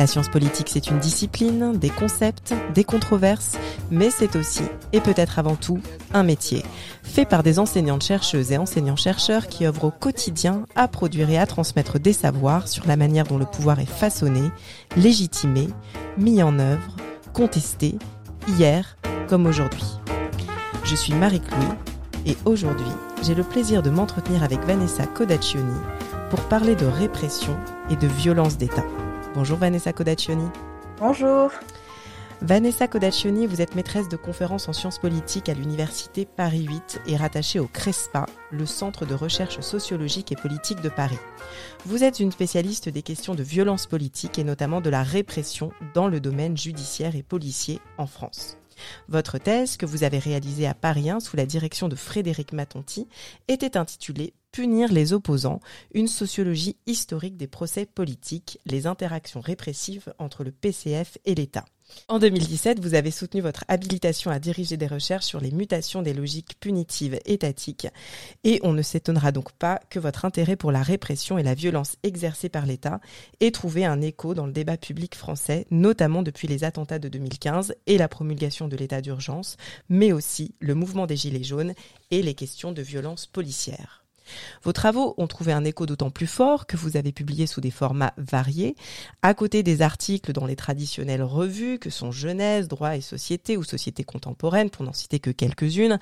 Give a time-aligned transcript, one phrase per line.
[0.00, 3.58] La science politique, c'est une discipline, des concepts, des controverses,
[3.90, 4.62] mais c'est aussi,
[4.94, 5.78] et peut-être avant tout,
[6.14, 6.64] un métier,
[7.02, 11.44] fait par des enseignantes chercheuses et enseignants-chercheurs qui œuvrent au quotidien à produire et à
[11.44, 14.40] transmettre des savoirs sur la manière dont le pouvoir est façonné,
[14.96, 15.68] légitimé,
[16.16, 16.96] mis en œuvre,
[17.34, 17.98] contesté,
[18.48, 18.96] hier
[19.28, 19.84] comme aujourd'hui.
[20.82, 21.76] Je suis Marie-Chloé
[22.24, 22.88] et aujourd'hui,
[23.22, 25.78] j'ai le plaisir de m'entretenir avec Vanessa Codaccioni
[26.30, 27.54] pour parler de répression
[27.90, 28.86] et de violence d'État.
[29.32, 30.48] Bonjour Vanessa Codaccioni.
[30.98, 31.52] Bonjour.
[32.40, 37.16] Vanessa Codaccioni, vous êtes maîtresse de conférences en sciences politiques à l'Université Paris 8 et
[37.16, 41.18] rattachée au CRESPA, le Centre de recherche sociologique et politique de Paris.
[41.86, 46.08] Vous êtes une spécialiste des questions de violence politique et notamment de la répression dans
[46.08, 48.58] le domaine judiciaire et policier en France.
[49.08, 53.06] Votre thèse, que vous avez réalisée à Paris 1 sous la direction de Frédéric Matonti,
[53.46, 55.60] était intitulée Punir les opposants,
[55.94, 61.64] une sociologie historique des procès politiques, les interactions répressives entre le PCF et l'État.
[62.08, 66.14] En 2017, vous avez soutenu votre habilitation à diriger des recherches sur les mutations des
[66.14, 67.86] logiques punitives étatiques
[68.44, 71.96] et on ne s'étonnera donc pas que votre intérêt pour la répression et la violence
[72.02, 73.00] exercée par l'État
[73.40, 77.74] ait trouvé un écho dans le débat public français, notamment depuis les attentats de 2015
[77.86, 79.56] et la promulgation de l'état d'urgence,
[79.88, 81.74] mais aussi le mouvement des Gilets jaunes
[82.10, 83.99] et les questions de violence policière.
[84.62, 87.70] Vos travaux ont trouvé un écho d'autant plus fort que vous avez publié sous des
[87.70, 88.76] formats variés,
[89.22, 93.64] à côté des articles dans les traditionnelles revues que sont Jeunesse, Droit et Société ou
[93.64, 95.98] Société contemporaine, pour n'en citer que quelques-unes,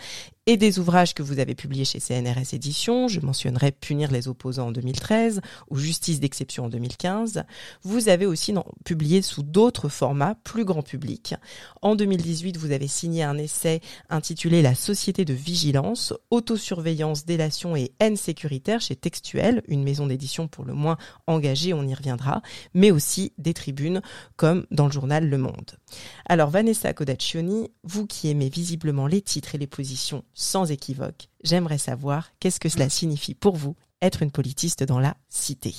[0.49, 4.69] et des ouvrages que vous avez publiés chez CNRS Éditions, je mentionnerai Punir les opposants
[4.69, 7.45] en 2013 ou Justice d'exception en 2015.
[7.83, 11.35] Vous avez aussi publié sous d'autres formats plus grand public.
[11.83, 17.93] En 2018, vous avez signé un essai intitulé La société de vigilance, autosurveillance, délation et
[18.01, 22.41] haine sécuritaire chez Textuel, une maison d'édition pour le moins engagée, on y reviendra,
[22.73, 24.01] mais aussi des tribunes
[24.37, 25.77] comme dans le journal Le Monde.
[26.25, 31.28] Alors Vanessa Codaccioni, vous qui aimez visiblement les titres et les positions sans équivoque.
[31.43, 35.75] J'aimerais savoir qu'est-ce que cela signifie pour vous être une politiste dans la cité?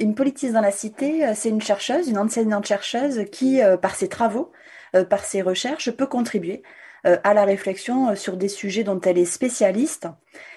[0.00, 4.08] Une politiste dans la cité, euh, c'est une chercheuse, une enseignante-chercheuse qui, euh, par ses
[4.08, 4.50] travaux,
[4.96, 6.62] euh, par ses recherches, peut contribuer
[7.04, 10.08] à la réflexion sur des sujets dont elle est spécialiste.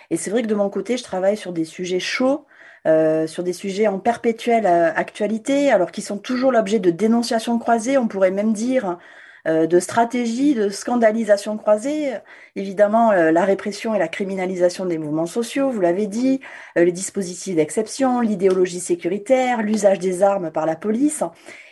[0.10, 2.48] Et c'est vrai que de mon côté, je travaille sur des sujets chauds,
[2.84, 8.08] sur des sujets en perpétuelle actualité, alors qui sont toujours l'objet de dénonciations croisées, on
[8.08, 8.98] pourrait même dire
[9.46, 12.14] de stratégie de scandalisation croisée.
[12.56, 16.40] Évidemment, euh, la répression et la criminalisation des mouvements sociaux, vous l'avez dit,
[16.78, 21.24] euh, les dispositifs d'exception, l'idéologie sécuritaire, l'usage des armes par la police.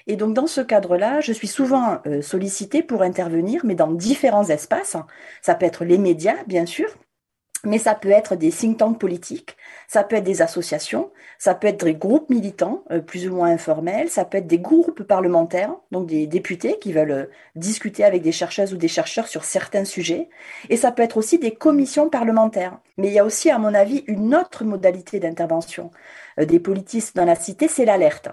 [0.08, 4.98] Et donc, dans ce cadre-là, je suis souvent sollicitée pour intervenir, mais dans différents espaces.
[5.44, 6.90] Ça peut être les médias, bien sûr,
[7.64, 11.68] mais ça peut être des think tanks politiques, ça peut être des associations, ça peut
[11.68, 15.74] être des groupes militants euh, plus ou moins informels, ça peut être des groupes parlementaires,
[15.92, 17.26] donc des députés qui veulent euh,
[17.56, 20.30] discuter avec des chercheuses ou des chercheurs sur certains sujets,
[20.70, 22.80] et ça peut être aussi des commissions parlementaires.
[22.98, 25.92] Mais il y a aussi, à mon avis, une autre modalité d'intervention
[26.40, 28.30] euh, des politistes dans la cité, c'est l'alerte.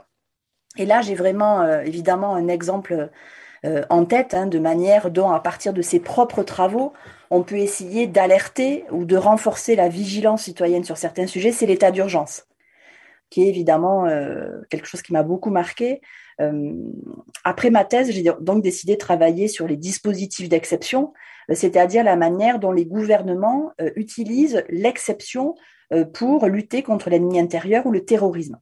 [0.78, 3.10] Et là, j'ai vraiment, évidemment, un exemple
[3.90, 6.92] en tête hein, de manière dont, à partir de ses propres travaux,
[7.30, 11.90] on peut essayer d'alerter ou de renforcer la vigilance citoyenne sur certains sujets, c'est l'état
[11.90, 12.46] d'urgence,
[13.30, 16.00] qui est évidemment euh, quelque chose qui m'a beaucoup marqué.
[16.40, 16.74] Euh,
[17.44, 21.12] après ma thèse, j'ai donc décidé de travailler sur les dispositifs d'exception,
[21.50, 25.54] euh, c'est-à-dire la manière dont les gouvernements utilisent l'exception
[26.14, 28.58] pour lutter contre l'ennemi intérieur ou le terrorisme.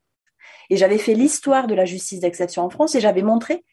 [0.68, 3.64] Et j'avais fait l'histoire de la justice d'exception en France et j'avais montré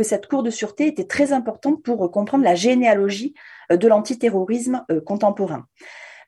[0.00, 3.34] que cette cour de sûreté était très importante pour comprendre la généalogie
[3.70, 5.66] euh, de l'antiterrorisme euh, contemporain.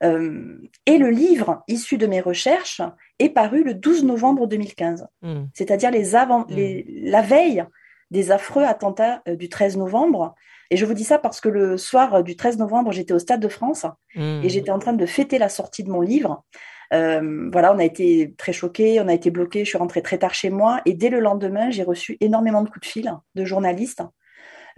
[0.05, 2.83] Euh, et le livre issu de mes recherches
[3.19, 5.45] est paru le 12 novembre 2015, hmm.
[5.55, 6.83] c'est-à-dire les avant, hmm.
[7.05, 7.65] la veille
[8.11, 10.35] des affreux attentats du 13 novembre.
[10.71, 13.41] Et je vous dis ça parce que le soir du 13 novembre, j'étais au Stade
[13.41, 14.43] de France hmm.
[14.43, 16.45] et j'étais en train de fêter la sortie de mon livre.
[16.93, 19.65] Voilà, on a été très choqués, on a été bloqués.
[19.65, 22.69] Je suis rentrée très tard chez moi et dès le lendemain, j'ai reçu énormément de
[22.69, 24.03] coups de fil de journalistes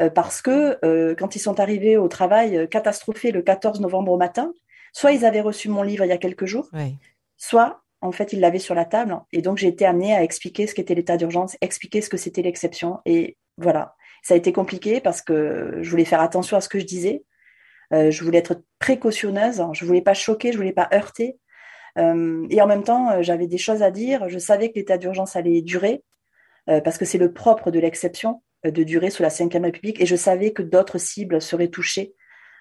[0.01, 4.13] euh, parce que euh, quand ils sont arrivés au travail euh, catastrophé le 14 novembre
[4.13, 4.53] au matin,
[4.93, 6.69] soit ils avaient reçu mon livre il y a quelques jours,
[7.37, 9.21] soit en fait ils l'avaient sur la table.
[9.33, 12.43] Et donc j'ai été amenée à expliquer ce qu'était l'état d'urgence, expliquer ce que c'était
[12.43, 13.01] l'exception.
[13.05, 13.95] Et voilà.
[14.23, 17.25] Ça a été compliqué parce que je voulais faire attention à ce que je disais.
[17.93, 19.63] Euh, je voulais être précautionneuse.
[19.73, 21.37] Je voulais pas choquer, je voulais pas heurter.
[21.99, 24.29] Euh, et en même temps, euh, j'avais des choses à dire.
[24.29, 26.03] Je savais que l'état d'urgence allait durer
[26.67, 30.01] parce que c'est le propre de l'exception de durer sous la Ve République.
[30.01, 32.15] Et je savais que d'autres cibles seraient touchées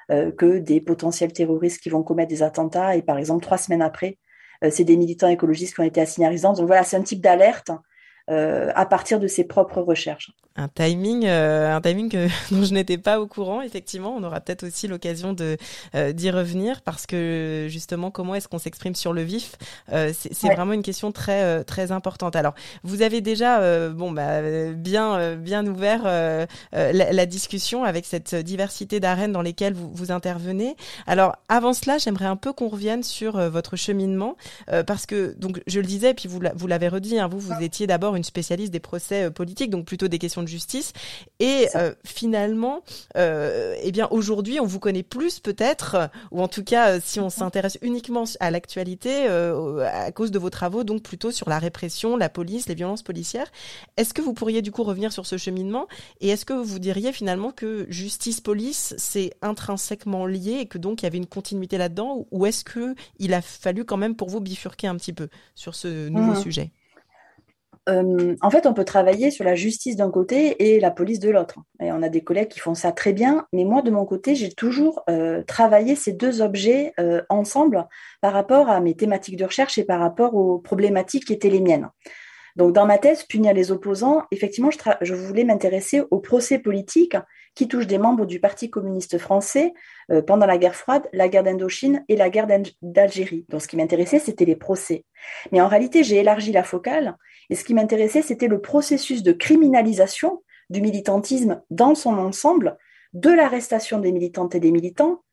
[0.10, 2.98] que des potentiels terroristes qui vont commettre des attentats.
[2.98, 4.18] Et par exemple, trois semaines après,
[4.70, 6.58] c'est des militants écologistes qui ont été résidence.
[6.58, 7.72] Donc voilà, c'est un type d'alerte
[8.30, 10.32] euh, à partir de ses propres recherches.
[10.56, 13.62] Un timing, euh, un timing que, dont je n'étais pas au courant.
[13.62, 15.58] Effectivement, on aura peut-être aussi l'occasion de
[15.94, 19.58] euh, d'y revenir parce que justement, comment est-ce qu'on s'exprime sur le vif
[19.90, 22.38] C'est vraiment une question très très importante.
[22.38, 22.54] Alors,
[22.84, 24.42] vous avez déjà bon bah
[24.72, 30.78] bien bien ouvert la, la, discussion avec cette diversité d'arènes dans lesquelles vous, vous intervenez.
[31.08, 34.38] Alors, avant cela, j'aimerais un peu qu'on revienne sur votre cheminement
[34.86, 37.86] parce que donc je le disais, puis vous vous l'avez redit, hein, vous vous étiez
[37.88, 40.94] d'abord une spécialiste des procès euh, politiques, donc plutôt des questions de justice.
[41.40, 42.82] Et euh, finalement,
[43.18, 47.30] euh, eh bien aujourd'hui, on vous connaît plus peut-être, ou en tout cas, si on
[47.30, 52.30] s'intéresse uniquement à l'actualité, à cause de vos travaux, donc plutôt sur la répression, la
[52.30, 53.52] police, les violences policières.
[53.98, 55.88] Est-ce que vous pourriez du coup revenir sur ce cheminement?
[56.22, 61.06] Et est-ce que vous diriez finalement que justice-police, c'est intrinsèquement lié et que donc il
[61.06, 62.26] y avait une continuité là-dedans?
[62.32, 65.76] Ou est-ce que il a fallu quand même pour vous bifurquer un petit peu sur
[65.76, 66.44] ce nouveau mmh.
[66.44, 66.72] sujet?
[67.90, 71.30] Euh, en fait, on peut travailler sur la justice d'un côté et la police de
[71.30, 71.60] l'autre.
[71.82, 74.36] Et on a des collègues qui font ça très bien, mais moi, de mon côté,
[74.36, 77.88] j'ai toujours euh, travaillé ces deux objets euh, ensemble
[78.22, 81.62] par rapport à mes thématiques de recherche et par rapport aux problématiques qui étaient les
[81.62, 81.90] miennes.
[82.56, 84.70] Donc, dans ma thèse, punir les opposants, effectivement,
[85.02, 87.18] je, voulais m'intéresser au procès politique
[87.56, 89.74] qui touche des membres du Parti communiste français
[90.28, 92.48] pendant la guerre froide, la guerre d'Indochine et la guerre
[92.82, 93.46] d'Algérie.
[93.50, 95.06] Donc, ce qui m'intéressait, c'était les procès.
[95.52, 97.16] Mais en réalité, j'ai élargi la focale
[97.50, 102.78] et ce qui m'intéressait, c'était le processus de criminalisation du militantisme dans son ensemble,
[103.14, 105.24] de l'arrestation des militantes et des militants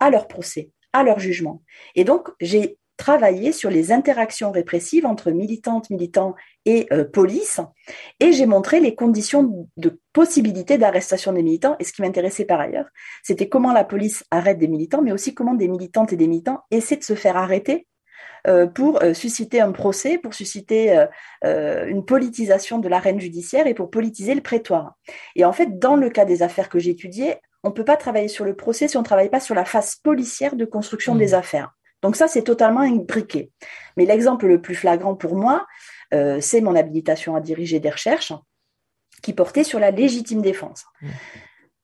[0.00, 1.62] à leur procès, à leur jugement.
[1.94, 7.60] Et donc, j'ai travaillé sur les interactions répressives entre militantes, militants et euh, police,
[8.20, 11.74] et j'ai montré les conditions de possibilité d'arrestation des militants.
[11.80, 12.86] Et ce qui m'intéressait par ailleurs,
[13.24, 16.60] c'était comment la police arrête des militants, mais aussi comment des militantes et des militants
[16.70, 17.88] essaient de se faire arrêter
[18.46, 21.06] euh, pour euh, susciter un procès, pour susciter
[21.44, 24.94] euh, une politisation de l'arène judiciaire et pour politiser le prétoire.
[25.34, 28.28] Et en fait, dans le cas des affaires que j'étudiais, on ne peut pas travailler
[28.28, 31.32] sur le procès si on ne travaille pas sur la phase policière de construction des
[31.32, 31.34] mmh.
[31.34, 31.72] affaires.
[32.02, 33.50] Donc ça, c'est totalement imbriqué.
[33.96, 35.66] Mais l'exemple le plus flagrant pour moi,
[36.40, 38.34] c'est mon habilitation à diriger des recherches
[39.22, 40.84] qui portait sur la légitime défense.
[41.00, 41.08] Mmh.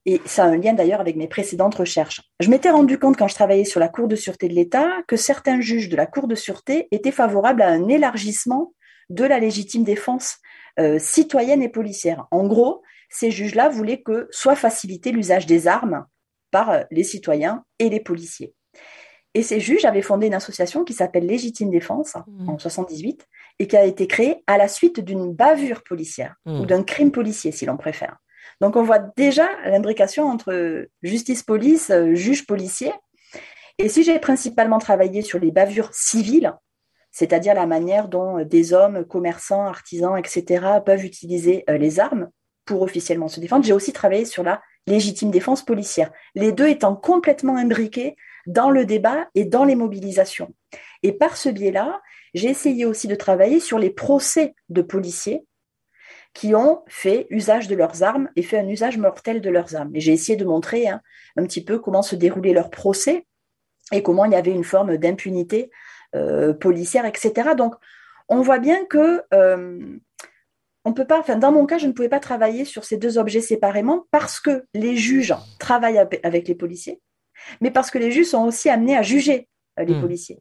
[0.05, 2.21] Et ça a un lien d'ailleurs avec mes précédentes recherches.
[2.39, 5.17] Je m'étais rendu compte quand je travaillais sur la Cour de sûreté de l'État que
[5.17, 8.73] certains juges de la Cour de sûreté étaient favorables à un élargissement
[9.09, 10.37] de la légitime défense
[10.79, 12.27] euh, citoyenne et policière.
[12.31, 16.05] En gros, ces juges-là voulaient que soit facilité l'usage des armes
[16.51, 18.53] par euh, les citoyens et les policiers.
[19.35, 22.49] Et ces juges avaient fondé une association qui s'appelle Légitime Défense mmh.
[22.49, 23.27] en 78
[23.59, 26.61] et qui a été créée à la suite d'une bavure policière mmh.
[26.61, 28.17] ou d'un crime policier, si l'on préfère.
[28.61, 32.91] Donc on voit déjà l'imbrication entre justice-police, juge-policier.
[33.77, 36.53] Et si j'ai principalement travaillé sur les bavures civiles,
[37.11, 42.29] c'est-à-dire la manière dont des hommes, commerçants, artisans, etc., peuvent utiliser euh, les armes
[42.65, 46.95] pour officiellement se défendre, j'ai aussi travaillé sur la légitime défense policière, les deux étant
[46.95, 48.15] complètement imbriqués
[48.49, 50.53] dans le débat et dans les mobilisations.
[51.03, 52.01] Et par ce biais-là,
[52.33, 55.45] j'ai essayé aussi de travailler sur les procès de policiers
[56.33, 59.95] qui ont fait usage de leurs armes et fait un usage mortel de leurs armes.
[59.95, 61.01] Et j'ai essayé de montrer hein,
[61.37, 63.25] un petit peu comment se déroulait leur procès
[63.91, 65.71] et comment il y avait une forme d'impunité
[66.15, 67.51] euh, policière, etc.
[67.55, 67.75] Donc,
[68.29, 69.97] on voit bien que euh,
[70.85, 73.17] on peut pas, enfin, dans mon cas, je ne pouvais pas travailler sur ces deux
[73.17, 76.99] objets séparément parce que les juges travaillent avec les policiers,
[77.61, 79.47] mais parce que les juges sont aussi amenés à juger
[79.79, 80.01] euh, les hmm.
[80.01, 80.39] policiers.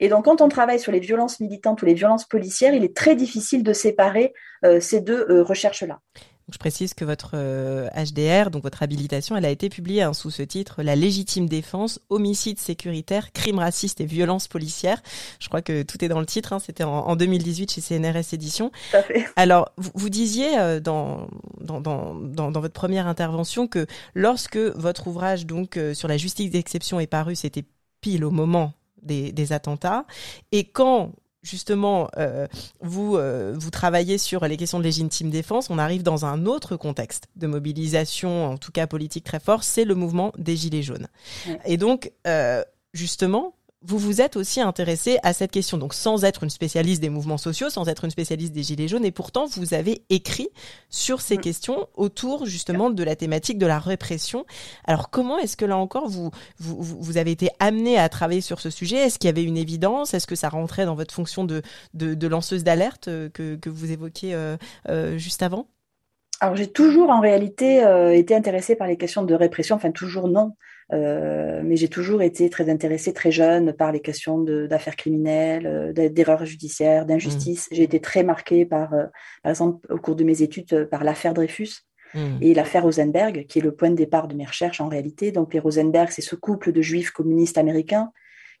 [0.00, 2.96] Et donc, quand on travaille sur les violences militantes ou les violences policières, il est
[2.96, 4.32] très difficile de séparer
[4.64, 6.00] euh, ces deux euh, recherches-là.
[6.50, 10.30] Je précise que votre HDR, euh, donc votre habilitation, elle a été publiée hein, sous
[10.30, 15.02] ce titre La légitime défense, homicide sécuritaire, crimes racistes et violences policières.
[15.40, 16.52] Je crois que tout est dans le titre.
[16.52, 18.70] Hein, C'était en, 2018 chez CNRS Éditions.
[19.36, 21.28] Alors, vous, vous disiez dans,
[21.60, 27.00] dans, dans, dans, votre première intervention que lorsque votre ouvrage donc sur la justice d'exception
[27.00, 27.64] est paru, c'était
[28.00, 30.04] pile au moment des, attentats.
[30.52, 32.46] Et quand justement euh,
[32.80, 36.76] vous euh, vous travaillez sur les questions de légitime défense, on arrive dans un autre
[36.76, 41.08] contexte de mobilisation, en tout cas politique très fort, c'est le mouvement des gilets jaunes.
[41.64, 46.42] Et donc euh, justement, vous vous êtes aussi intéressé à cette question, donc sans être
[46.42, 49.72] une spécialiste des mouvements sociaux, sans être une spécialiste des Gilets jaunes, et pourtant vous
[49.72, 50.48] avez écrit
[50.90, 51.40] sur ces mm.
[51.40, 54.44] questions autour justement de la thématique de la répression.
[54.84, 58.60] Alors comment est-ce que là encore vous, vous, vous avez été amené à travailler sur
[58.60, 58.96] ce sujet?
[58.96, 60.12] Est-ce qu'il y avait une évidence?
[60.12, 61.62] Est-ce que ça rentrait dans votre fonction de,
[61.94, 64.56] de, de lanceuse d'alerte euh, que, que vous évoquiez euh,
[64.88, 65.68] euh, juste avant?
[66.40, 70.28] Alors j'ai toujours en réalité euh, été intéressée par les questions de répression, enfin toujours
[70.28, 70.54] non,
[70.90, 76.44] mais j'ai toujours été très intéressée très jeune par les questions d'affaires criminelles, euh, d'erreurs
[76.44, 77.70] judiciaires, d'injustice.
[77.70, 77.74] Mmh.
[77.74, 78.90] J'ai été très marquée par,
[79.42, 81.84] par exemple, au cours de mes études, par l'affaire Dreyfus.
[82.14, 82.38] Mmh.
[82.40, 85.30] Et l'affaire Rosenberg, qui est le point de départ de mes recherches en réalité.
[85.30, 88.10] Donc, les Rosenberg, c'est ce couple de juifs communistes américains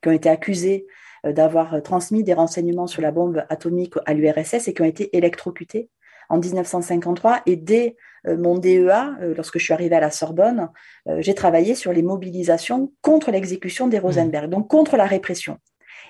[0.02, 0.86] qui ont été accusés
[1.24, 5.88] d'avoir transmis des renseignements sur la bombe atomique à l'URSS et qui ont été électrocutés
[6.28, 10.70] en 1953 et dès euh, mon DEA, euh, lorsque je suis arrivée à la Sorbonne,
[11.08, 14.50] euh, j'ai travaillé sur les mobilisations contre l'exécution des Rosenberg, mmh.
[14.50, 15.58] donc contre la répression.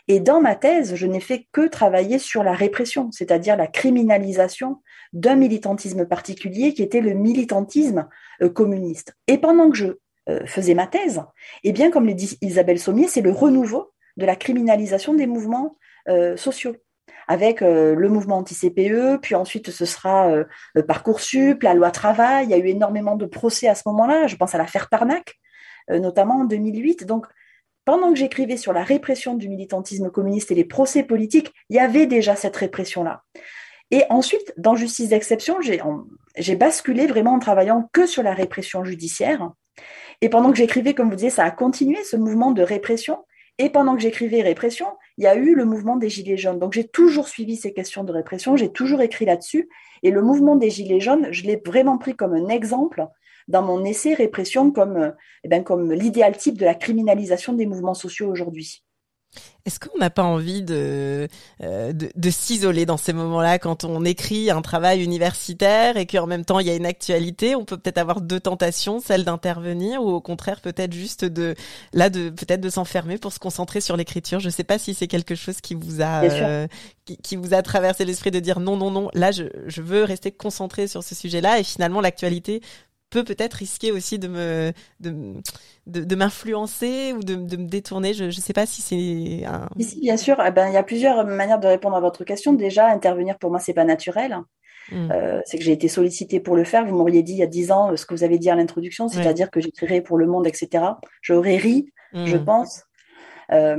[0.07, 4.81] Et dans ma thèse, je n'ai fait que travailler sur la répression, c'est-à-dire la criminalisation
[5.13, 8.09] d'un militantisme particulier qui était le militantisme
[8.55, 9.15] communiste.
[9.27, 9.87] Et pendant que je
[10.47, 11.23] faisais ma thèse,
[11.63, 15.77] eh bien, comme le dit Isabelle Sommier, c'est le renouveau de la criminalisation des mouvements
[16.37, 16.75] sociaux
[17.29, 20.45] avec euh, le mouvement anti-CPE, puis ensuite ce sera euh,
[20.87, 22.47] Parcoursup, la loi travail.
[22.47, 24.27] Il y a eu énormément de procès à ce moment-là.
[24.27, 25.35] Je pense à l'affaire Tarnac,
[25.91, 27.05] euh, notamment en 2008.
[27.05, 27.27] Donc,
[27.85, 31.79] pendant que j'écrivais sur la répression du militantisme communiste et les procès politiques, il y
[31.79, 33.23] avait déjà cette répression-là.
[33.91, 35.59] Et ensuite, dans Justice d'exception,
[36.37, 39.53] j'ai basculé vraiment en travaillant que sur la répression judiciaire.
[40.21, 43.25] Et pendant que j'écrivais, comme vous disiez, ça a continué ce mouvement de répression.
[43.59, 44.87] Et pendant que j'écrivais répression,
[45.19, 46.61] il y a eu le mouvement des Gilets jaunes.
[46.61, 49.69] Donc j'ai toujours suivi ces questions de répression, j'ai toujours écrit là-dessus.
[50.05, 53.05] Et le mouvement des Gilets jaunes, je l'ai vraiment pris comme un exemple
[53.49, 57.95] dans mon essai Répression comme, eh ben, comme l'idéal type de la criminalisation des mouvements
[57.95, 58.85] sociaux aujourd'hui.
[59.67, 61.29] Est-ce qu'on n'a pas envie de,
[61.63, 66.27] euh, de, de s'isoler dans ces moments-là quand on écrit un travail universitaire et qu'en
[66.27, 70.03] même temps il y a une actualité On peut peut-être avoir deux tentations, celle d'intervenir
[70.03, 71.55] ou au contraire peut-être juste de
[71.93, 74.41] là de peut-être de s'enfermer pour se concentrer sur l'écriture.
[74.41, 76.67] Je ne sais pas si c'est quelque chose qui vous a euh,
[77.05, 80.05] qui, qui, vous a traversé l'esprit de dire non non non là je, je veux
[80.05, 82.63] rester concentré sur ce sujet-là et finalement l'actualité
[83.11, 85.43] peut peut-être risquer aussi de me de,
[85.87, 88.15] de, m'influencer ou de, de, me détourner.
[88.15, 89.69] Je ne sais pas si c'est un...
[89.79, 92.53] Ici, bien sûr, eh ben, il y a plusieurs manières de répondre à votre question.
[92.53, 94.39] Déjà, intervenir pour moi, c'est pas naturel.
[94.91, 95.11] Hmm.
[95.11, 96.85] Euh, c'est que j'ai été sollicitée pour le faire.
[96.85, 99.09] Vous m'auriez dit il y a dix ans ce que vous avez dit à l'introduction,
[99.09, 100.85] c'est-à-dire que j'écrirais pour le monde, etc.
[101.23, 102.45] J'aurais ri, je hmm.
[102.45, 102.83] pense.
[103.51, 103.77] Euh,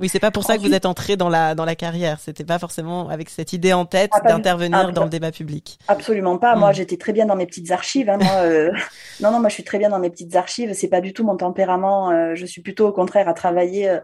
[0.00, 2.18] oui, c'est pas pour ça que vous êtes entré dans la dans la carrière.
[2.18, 5.78] C'était pas forcément avec cette idée en tête ah, d'intervenir dans le débat public.
[5.86, 6.56] Absolument pas.
[6.56, 6.74] Moi, hmm.
[6.74, 8.10] j'étais très bien dans mes petites archives.
[8.10, 8.18] Hein.
[8.20, 8.72] Moi, euh,
[9.20, 10.72] non, non, moi, je suis très bien dans mes petites archives.
[10.74, 12.10] C'est pas du tout mon tempérament.
[12.10, 13.96] Euh, je suis plutôt au contraire à travailler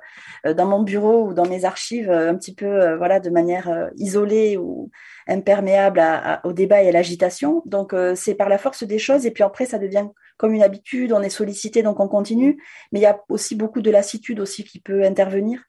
[0.44, 4.90] dans mon bureau ou dans mes archives un petit peu, voilà, de manière isolée ou
[5.26, 7.62] imperméable à, au débat et à l'agitation.
[7.66, 9.26] Donc, c'est par la force des choses.
[9.26, 10.06] Et puis après, ça devient
[10.36, 12.62] comme une habitude, on est sollicité, donc on continue.
[12.92, 15.62] Mais il y a aussi beaucoup de lassitude aussi qui peut intervenir.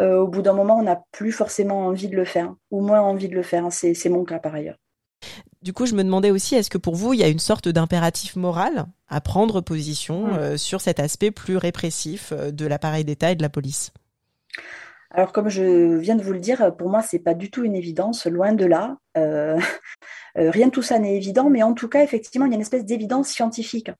[0.00, 3.00] Euh, au bout d'un moment, on n'a plus forcément envie de le faire, ou moins
[3.00, 3.66] envie de le faire.
[3.70, 4.76] C'est mon cas par ailleurs.
[5.62, 7.68] Du coup, je me demandais aussi, est-ce que pour vous, il y a une sorte
[7.68, 10.38] d'impératif moral à prendre position hmm.
[10.38, 13.92] euh, sur cet aspect plus répressif euh, de l'appareil d'État et de la police?
[15.14, 17.76] Alors, comme je viens de vous le dire, pour moi, c'est pas du tout une
[17.76, 18.96] évidence, loin de là.
[19.18, 19.58] Euh,
[20.38, 22.56] euh, rien de tout ça n'est évident, mais en tout cas, effectivement, il y a
[22.56, 23.90] une espèce d'évidence scientifique.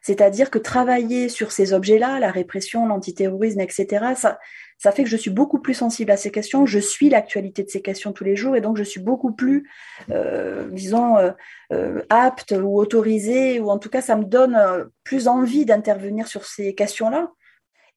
[0.00, 4.38] C'est-à-dire que travailler sur ces objets-là, la répression, l'antiterrorisme, etc., ça,
[4.78, 6.64] ça fait que je suis beaucoup plus sensible à ces questions.
[6.64, 9.68] Je suis l'actualité de ces questions tous les jours, et donc je suis beaucoup plus,
[10.10, 11.16] euh, disons,
[12.08, 16.74] apte ou autorisée, ou en tout cas, ça me donne plus envie d'intervenir sur ces
[16.74, 17.32] questions-là.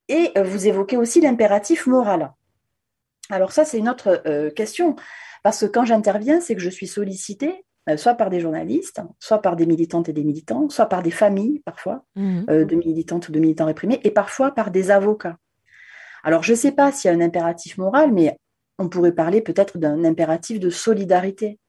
[0.10, 2.32] Et vous évoquez aussi l'impératif moral.
[3.30, 4.96] Alors ça, c'est une autre euh, question,
[5.44, 9.42] parce que quand j'interviens, c'est que je suis sollicitée euh, soit par des journalistes, soit
[9.42, 12.42] par des militantes et des militants, soit par des familles parfois mmh.
[12.50, 15.38] euh, de militantes ou de militants réprimés, et parfois par des avocats.
[16.24, 18.38] Alors je ne sais pas s'il y a un impératif moral, mais
[18.78, 21.60] on pourrait parler peut-être d'un impératif de solidarité.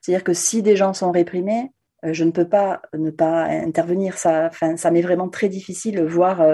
[0.00, 4.18] C'est-à-dire que si des gens sont réprimés, je ne peux pas ne pas intervenir.
[4.18, 6.46] Ça, ça m'est vraiment très difficile, voire,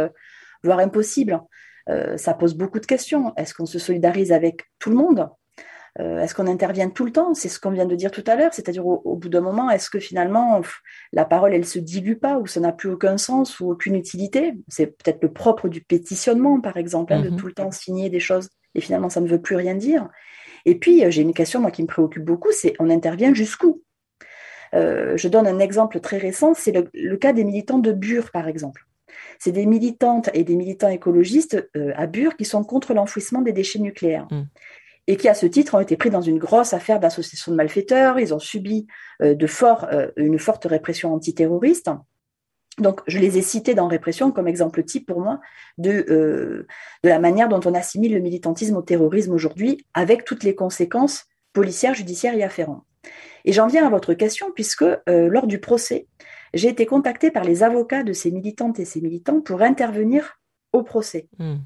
[0.62, 1.40] voire impossible.
[1.91, 3.33] Euh, ça pose beaucoup de questions.
[3.37, 5.29] Est-ce qu'on se solidarise avec tout le monde?
[5.99, 7.35] Euh, Est-ce qu'on intervient tout le temps?
[7.35, 9.91] C'est ce qu'on vient de dire tout à l'heure, c'est-à-dire au, bout d'un moment, est-ce
[9.91, 10.61] que finalement
[11.13, 14.55] la parole, elle se dilue pas ou ça n'a plus aucun sens ou aucune utilité?
[14.69, 17.37] C'est peut-être le propre du pétitionnement, par exemple, hein, de mhm.
[17.37, 20.09] tout le temps signer des choses et finalement ça ne veut plus rien dire.
[20.65, 23.83] Et puis euh, j'ai une question moi qui me préoccupe beaucoup, c'est on intervient jusqu'où?
[24.73, 28.87] Je donne un exemple très récent, c'est le, cas des militants de Bure, par exemple.
[29.41, 33.81] C'est des militantes et des militants écologistes à Bure qui sont contre l'enfouissement des déchets
[33.81, 34.29] nucléaires.
[34.31, 34.43] Mmh.
[35.09, 38.21] Et qui, à ce titre, ont été pris dans une grosse affaire d'association de malfaiteurs.
[38.21, 38.87] Ils ont subi
[39.21, 41.91] de fort, une forte répression antiterroriste.
[42.81, 45.41] Donc, je les ai cités dans Répression comme exemple type pour moi
[45.79, 46.67] de, euh,
[47.05, 51.27] de la manière dont on assimile le militantisme au terrorisme aujourd'hui, avec toutes les conséquences
[51.53, 52.85] policières, judiciaires et afférentes.
[53.45, 56.07] Et j'en viens à votre question, puisque euh, lors du procès,
[56.54, 60.40] j'ai été contactée par les avocats de ces militantes et ces militants pour intervenir
[60.73, 61.57] au procès hmm.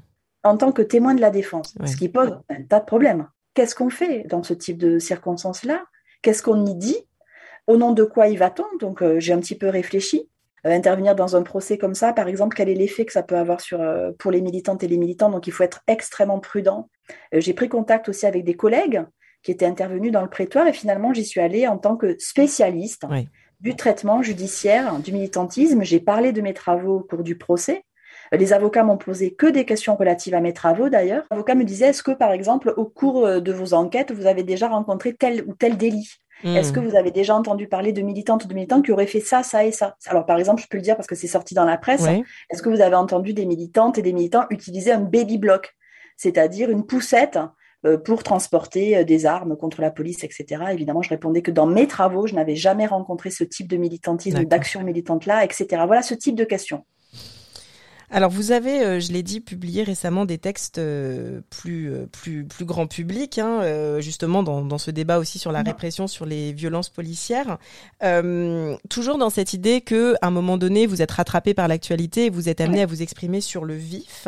[0.43, 3.27] en tant que témoin de la défense, ce qui pose un tas de problèmes.
[3.53, 5.83] Qu'est-ce qu'on fait dans ce type de circonstances-là?
[6.21, 6.97] Qu'est-ce qu'on y dit?
[7.67, 8.65] Au nom de quoi y va-t-on?
[8.79, 10.29] Donc, euh, j'ai un petit peu réfléchi.
[10.65, 13.37] Euh, intervenir dans un procès comme ça, par exemple, quel est l'effet que ça peut
[13.37, 15.29] avoir sur, euh, pour les militantes et les militants?
[15.29, 16.89] Donc, il faut être extrêmement prudent.
[17.33, 19.05] Euh, j'ai pris contact aussi avec des collègues
[19.43, 23.05] qui étaient intervenus dans le prétoire et finalement, j'y suis allée en tant que spécialiste
[23.59, 25.83] du traitement judiciaire du militantisme.
[25.83, 27.83] J'ai parlé de mes travaux au cours du procès.
[28.31, 31.23] Les avocats m'ont posé que des questions relatives à mes travaux d'ailleurs.
[31.31, 34.67] L'avocat me disait est-ce que par exemple au cours de vos enquêtes vous avez déjà
[34.67, 36.19] rencontré tel ou tel délit?
[36.43, 36.87] Est-ce que hmm.
[36.87, 39.63] vous avez déjà entendu parler de militantes ou de militants qui auraient fait ça, ça
[39.63, 39.95] et ça?
[40.05, 42.05] Alors, par exemple, je peux le dire parce que c'est sorti dans la presse.
[42.49, 45.75] Est-ce que vous avez entendu des militantes et des militants utiliser un baby block,
[46.17, 47.47] c'est-à-dire une poussette euh,
[48.03, 50.63] pour transporter euh, des armes contre la police, etc.
[50.71, 54.43] Évidemment, je répondais que dans mes travaux, je n'avais jamais rencontré ce type de militantisme,
[54.45, 55.83] d'action militante-là, etc.
[55.85, 56.83] Voilà ce type de questions.
[58.11, 62.45] Alors vous avez, euh, je l'ai dit, publié récemment des textes euh, plus euh, plus
[62.45, 66.53] plus grand public, hein, justement dans, dans ce débat aussi sur la répression, sur les
[66.53, 67.57] violences policières.
[68.89, 72.29] toujours dans cette idée que à un moment donné vous êtes rattrapé par l'actualité et
[72.29, 74.27] vous êtes amené à vous exprimer sur le vif.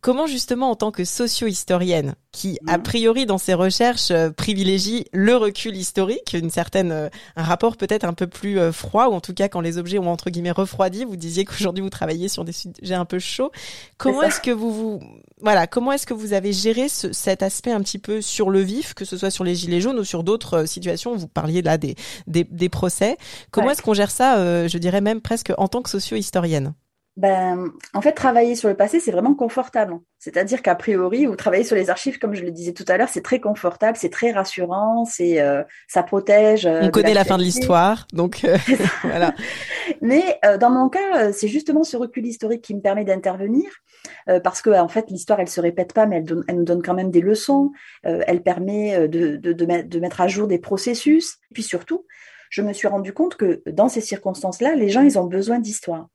[0.00, 5.76] Comment justement en tant que socio-historienne, qui a priori dans ses recherches privilégie le recul
[5.76, 9.60] historique, une certaine un rapport peut-être un peu plus froid ou en tout cas quand
[9.60, 13.04] les objets ont entre guillemets refroidi, vous disiez qu'aujourd'hui vous travaillez sur des sujets un
[13.04, 13.50] peu chaud.
[13.98, 15.00] Comment est-ce que vous vous
[15.40, 18.94] voilà comment est-ce que vous avez géré cet aspect un petit peu sur le vif,
[18.94, 21.16] que ce soit sur les gilets jaunes ou sur d'autres euh, situations?
[21.16, 23.16] Vous parliez là des des, procès.
[23.50, 26.74] Comment est-ce qu'on gère ça euh, Je dirais même presque en tant que socio-historienne?
[27.16, 30.00] Ben, en fait, travailler sur le passé, c'est vraiment confortable.
[30.18, 33.08] C'est-à-dire qu'a priori, vous travaillez sur les archives, comme je le disais tout à l'heure,
[33.08, 36.66] c'est très confortable, c'est très rassurant, c'est euh, ça protège.
[36.66, 38.58] Euh, On connaît la fin de l'histoire, donc euh,
[39.04, 39.32] voilà.
[40.00, 43.70] Mais dans mon cas, c'est justement ce recul historique qui me permet d'intervenir,
[44.42, 46.94] parce que en fait, l'histoire, elle se répète pas, mais elle, elle nous donne quand
[46.94, 47.70] même des leçons.
[48.02, 51.36] elle permet de, de, de, mettre, de mettre à jour des processus.
[51.50, 52.06] Et puis surtout,
[52.50, 56.08] je me suis rendu compte que dans ces circonstances-là, les gens, ils ont besoin d'histoire.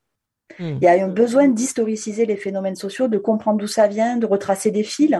[0.57, 4.25] Il y a un besoin d'historiciser les phénomènes sociaux, de comprendre d'où ça vient, de
[4.25, 5.15] retracer des fils,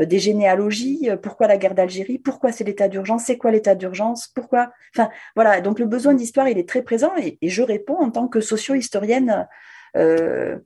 [0.00, 3.74] euh, des généalogies, euh, pourquoi la guerre d'Algérie, pourquoi c'est l'état d'urgence, c'est quoi l'état
[3.74, 4.70] d'urgence, pourquoi.
[4.94, 5.60] Enfin, voilà.
[5.60, 9.48] Donc le besoin d'histoire, il est très présent et, je réponds en tant que socio-historienne
[9.96, 10.58] euh,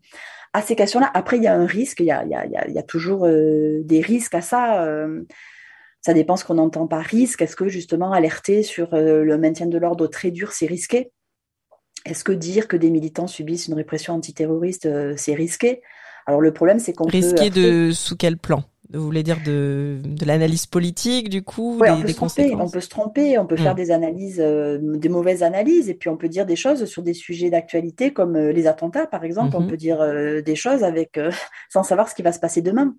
[0.53, 1.11] à ces questions-là.
[1.15, 2.83] Après, il y a un risque, il y a, il y a, il y a
[2.83, 4.87] toujours des risques à ça.
[6.03, 7.41] ça dépend ce qu'on entend par risque.
[7.41, 11.11] Est-ce que justement alerter sur le maintien de l'ordre très dur, c'est risqué?
[12.05, 15.83] Est-ce que dire que des militants subissent une répression antiterroriste, euh, c'est risqué?
[16.27, 18.65] Alors le problème, c'est qu'on risqué de sous quel plan?
[18.93, 22.69] Vous voulez dire de, de l'analyse politique du coup des, on, peut conséquences?
[22.69, 23.77] on peut se tromper, on peut faire hmm.
[23.77, 27.15] des analyses, euh, des mauvaises analyses, et puis on peut dire des choses sur des
[27.15, 29.57] sujets d'actualité comme euh, les attentats par exemple.
[29.57, 29.69] On mhm.
[29.69, 30.05] peut dire
[30.45, 31.19] des choses avec
[31.71, 32.95] sans savoir ce qui va se passer demain.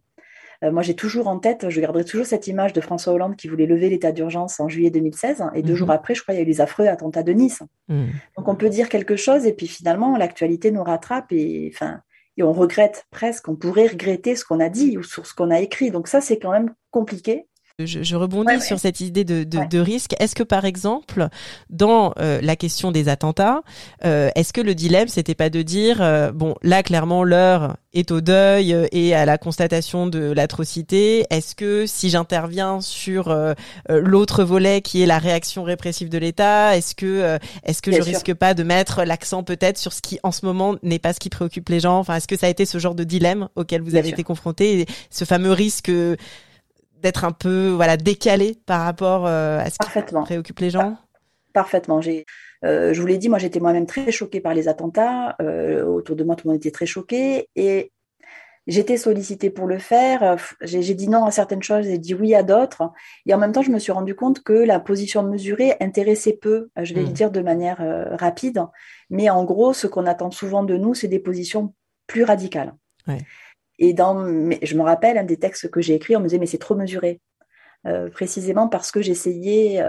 [0.64, 3.48] Euh, moi, j'ai toujours en tête, je garderai toujours cette image de François Hollande qui
[3.48, 5.44] voulait lever l'état d'urgence en juillet 2016.
[5.54, 5.78] Et deux mhm.
[5.78, 7.62] jours après, je crois, il y a eu les affreux attentats de Nice.
[7.90, 8.10] Mhm.
[8.38, 12.00] Donc, on peut dire quelque chose et puis finalement, l'actualité nous rattrape et, enfin,
[12.38, 15.52] et on regrette presque, on pourrait regretter ce qu'on a dit ou sur ce qu'on
[15.52, 15.92] a écrit.
[15.92, 17.48] Donc, ça, c'est quand même compliqué.
[17.80, 20.14] Je, rebondis sur cette idée de, de, risque.
[20.20, 21.30] Est-ce que par exemple,
[21.72, 23.64] dans euh, la question des attentats,
[24.06, 28.12] euh, est-ce que le dilemme c'était pas de dire euh, bon là clairement l'heure est
[28.12, 31.26] au deuil et à la constatation de l'atrocité.
[31.32, 33.36] Est-ce que si j'interviens sur
[33.90, 38.36] l'autre volet qui est la réaction répressive de l'État, est-ce que est-ce que je risque
[38.36, 41.30] pas de mettre l'accent peut-être sur ce qui en ce moment n'est pas ce qui
[41.30, 41.98] préoccupe les gens?
[42.00, 44.86] Enfin, est-ce que ça a été ce genre de dilemme auquel vous avez été confronté,
[45.10, 45.92] ce fameux risque
[47.04, 50.98] d'être un peu voilà décalé par rapport euh, à ce qui préoccupe les gens?
[51.54, 52.02] Parfaitement.
[52.02, 52.26] J'ai,
[52.66, 55.36] euh, je vous l'ai dit, moi j'étais moi-même très choquée par les attentats.
[55.42, 57.92] Euh, autour de moi, tout le monde était très choqué et
[58.66, 60.38] j'étais sollicitée pour le faire.
[60.62, 62.90] J'ai, dit non à certaines choses et dit oui à d'autres.
[63.28, 66.70] Et en même temps, je me suis rendu compte que la position mesurée intéressait peu.
[66.82, 67.14] Je vais le mmh.
[67.14, 67.84] dire de manière
[68.18, 68.64] rapide,
[69.10, 71.76] mais en gros, ce qu'on attend souvent de nous, c'est des positions
[72.08, 72.74] plus radicales.
[73.08, 73.20] Ouais.
[73.80, 74.26] Et dans,
[74.62, 76.76] je me rappelle un des textes que j'ai écrits, on me disait mais c'est trop
[76.76, 77.22] mesuré.
[78.14, 79.84] Précisément parce que j'essayais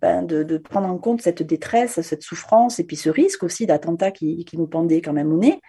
[0.00, 4.10] ben, de, prendre en compte cette détresse, cette souffrance et puis ce risque aussi d'attentat
[4.10, 5.60] qui, nous pendait quand même au nez.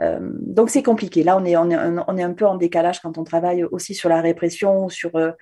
[0.00, 1.24] Euh, donc c'est compliqué.
[1.24, 4.20] Là, on est, on, est, un peu en décalage quand on travaille aussi sur la
[4.20, 5.32] répression, sur euh,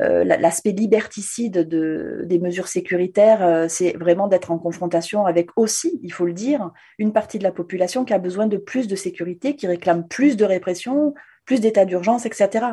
[0.00, 3.66] euh, l'aspect liberticide de, des mesures sécuritaires.
[3.68, 7.52] c'est vraiment d'être en confrontation avec aussi, il faut le dire, une partie de la
[7.52, 11.84] population qui a besoin de plus de sécurité, qui réclame plus de répression, plus d'état
[11.84, 12.66] d'urgence, etc.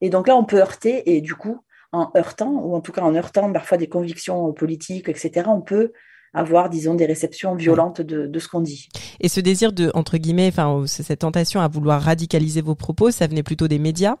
[0.00, 1.60] Et donc là, on peut heurter, et du coup,
[1.92, 5.92] en heurtant, ou en tout cas en heurtant parfois des convictions politiques, etc., on peut
[6.34, 8.88] avoir, disons, des réceptions violentes de, de ce qu'on dit.
[9.20, 13.26] Et ce désir de, entre guillemets, enfin, cette tentation à vouloir radicaliser vos propos, ça
[13.26, 14.16] venait plutôt des médias?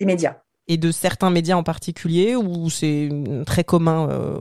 [0.00, 0.36] Des médias.
[0.68, 3.08] Et de certains médias en particulier, ou c'est
[3.46, 4.40] très commun euh,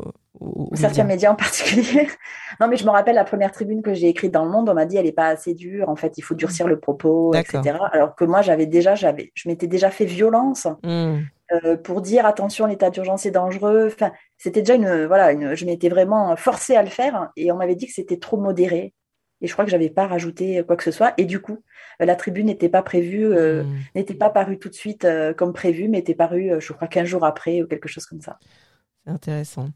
[0.73, 1.31] Certains médias.
[1.31, 2.07] en particulier.
[2.59, 4.73] non, mais je me rappelle la première tribune que j'ai écrite dans Le Monde, on
[4.73, 7.77] m'a dit elle n'est pas assez dure, en fait, il faut durcir le propos, etc.
[7.91, 10.67] Alors que moi, j'avais déjà, j'avais, je m'étais déjà fait violence.
[10.83, 11.17] Mmh.
[11.53, 13.89] Euh, pour dire attention, l'état d'urgence est dangereux.
[13.93, 17.55] Enfin, c'était déjà une, voilà, une, je m'étais vraiment forcée à le faire et on
[17.55, 18.93] m'avait dit que c'était trop modéré.
[19.39, 21.13] Et je crois que j'avais pas rajouté quoi que ce soit.
[21.17, 21.59] Et du coup,
[21.99, 23.77] la tribune n'était pas prévue, euh, mmh.
[23.95, 27.07] n'était pas parue tout de suite euh, comme prévu, mais était parue, je crois, 15
[27.07, 28.39] jours après ou quelque chose comme ça.
[29.07, 29.69] Intéressant.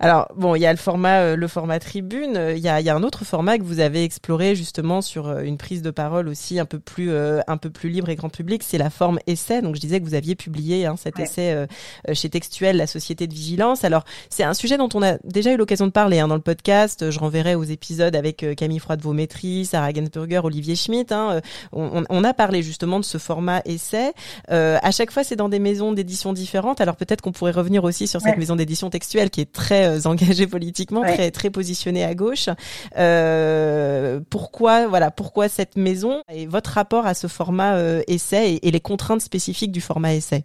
[0.00, 2.40] Alors bon, il y a le format, euh, le format tribune.
[2.56, 5.42] Il y a, y a un autre format que vous avez exploré justement sur euh,
[5.42, 8.30] une prise de parole aussi un peu plus, euh, un peu plus libre et grand
[8.30, 8.62] public.
[8.64, 9.60] C'est la forme essai.
[9.60, 11.66] Donc je disais que vous aviez publié hein, cet essai
[12.14, 13.84] chez Textuel, la société de vigilance.
[13.84, 16.40] Alors c'est un sujet dont on a déjà eu l'occasion de parler hein, dans le
[16.40, 17.10] podcast.
[17.10, 21.12] Je renverrai aux épisodes avec Camille Froide-Vaumétry, Sarah Gensburger, Olivier Schmitt.
[21.12, 21.42] Hein.
[21.72, 24.12] On, on, a parlé justement de ce format essai.
[24.48, 26.80] à chaque fois, c'est dans des maisons d'édition différentes.
[26.80, 30.08] Alors peut-être qu'on pourrait revenir aussi sur cette maison d'édition textuelle qui est très euh,
[30.08, 32.48] engagée politiquement, très très positionnée à gauche.
[32.96, 38.70] Euh, pourquoi voilà pourquoi cette maison et votre rapport à ce format euh, essai et,
[38.70, 40.44] les contraintes spécifiques du format essai?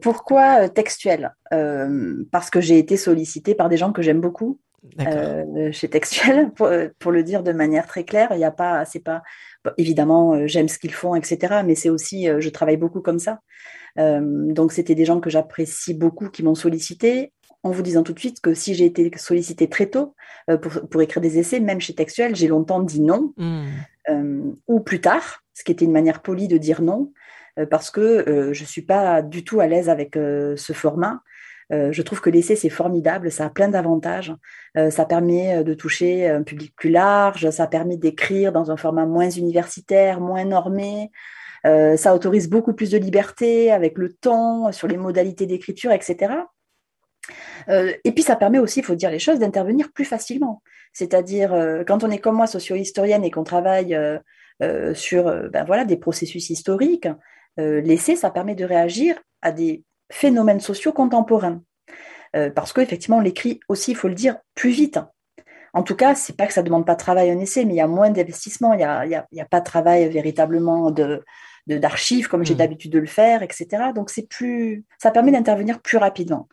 [0.00, 1.34] Pourquoi textuel?
[1.50, 4.60] Parce que j'ai été sollicitée par des gens que j'aime beaucoup.
[5.72, 9.02] chez Textuel, pour, pour, le dire de manière très claire, il n'y a pas, c'est
[9.02, 9.22] pas,
[9.76, 11.62] évidemment, j'aime ce qu'ils font, etc.
[11.64, 13.40] Mais c'est aussi, je travaille beaucoup comme ça.
[13.96, 18.18] donc, c'était des gens que j'apprécie beaucoup qui m'ont sollicité en vous disant tout de
[18.18, 20.14] suite que si j'ai été sollicitée très tôt
[20.50, 23.66] euh, pour, écrire des essais, même chez Textuel, j'ai longtemps dit non, hmm.
[24.10, 27.12] euh, ou plus tard, ce qui était une manière polie de dire non,
[27.58, 31.20] euh, parce que je ne suis pas du tout à l'aise avec ce format.
[31.70, 34.34] je trouve que l'essai, c'est formidable, ça a plein d'avantages.
[34.90, 39.28] ça permet de toucher un public plus large, ça permet d'écrire dans un format moins
[39.28, 41.10] universitaire, moins normé.
[41.64, 46.36] ça autorise beaucoup plus de liberté avec le ton, sur les modalités d'écriture, etc.
[47.68, 50.62] Euh, et puis ça permet aussi, il faut dire les choses, d'intervenir plus facilement.
[50.92, 55.84] C'est-à-dire, euh, quand on est comme moi, socio-historienne, et qu'on travaille euh, sur ben voilà,
[55.84, 57.08] des processus historiques,
[57.56, 61.62] l'essai, ça permet de réagir à des phénomènes sociaux contemporains.
[62.54, 64.98] parce qu'effectivement, on l'écrit aussi, il faut le dire, plus vite.
[65.74, 67.76] En tout cas, c'est pas que ça demande pas de travail un essai, mais il
[67.76, 71.24] y a moins d'investissement, il n'y a, a, pas de travail véritablement de
[71.68, 72.58] d'archives comme j'ai mmh.
[72.58, 73.66] d'habitude de le faire, etc.
[73.94, 76.48] Donc c'est plus, ça permet d'intervenir plus rapidement.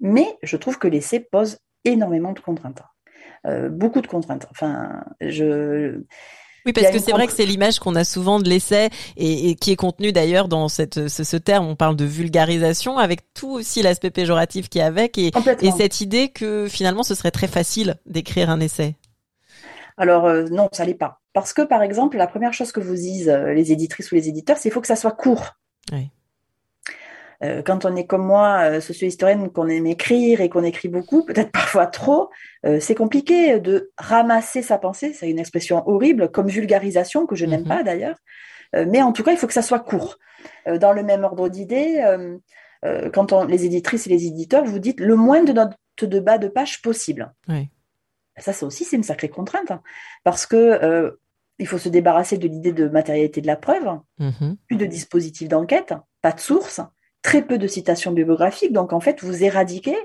[0.00, 2.82] Mais je trouve que l'essai pose énormément de contraintes.
[3.46, 4.46] Euh, beaucoup de contraintes.
[4.50, 6.02] Enfin, je.
[6.66, 9.72] Oui, parce que c'est vrai que c'est l'image qu'on a souvent de l'essai et, qui
[9.72, 11.66] est contenue d'ailleurs dans cette, ce, terme.
[11.66, 15.32] On parle de vulgarisation avec tout aussi l'aspect péjoratif qui est avec et,
[15.62, 18.96] et, cette idée que finalement ce serait très facile d'écrire un essai.
[19.96, 21.22] Alors euh, non, ça l'est pas.
[21.32, 24.28] Parce que par exemple, la première chose que vous disent euh, les éditrices ou les
[24.28, 25.56] éditeurs, c'est qu'il faut que ça soit court.
[25.92, 26.10] Oui.
[27.42, 31.24] Euh, quand on est comme moi, euh, socio-historienne, qu'on aime écrire et qu'on écrit beaucoup,
[31.24, 32.30] peut-être parfois trop,
[32.66, 35.12] euh, c'est compliqué de ramasser sa pensée.
[35.12, 37.68] C'est une expression horrible, comme vulgarisation, que je n'aime mhm.
[37.68, 38.16] pas d'ailleurs.
[38.72, 40.16] mais en tout cas, il faut que ça soit court.
[40.66, 42.04] dans le même ordre d'idées,
[43.12, 46.38] quand on, les éditrices et les éditeurs, vous dites le moins de notes de bas
[46.38, 47.32] de page possible.
[48.36, 49.82] Ça, c'est aussi c'est une sacrée contrainte, hein,
[50.22, 51.12] parce que
[51.58, 54.56] il faut se débarrasser de l'idée de matérialité de la preuve, mhm.
[54.68, 56.80] plus de dispositif d'enquête, pas de source,
[57.22, 58.72] très peu de citations bibliographiques.
[58.72, 59.96] Donc, en fait, vous éradiquez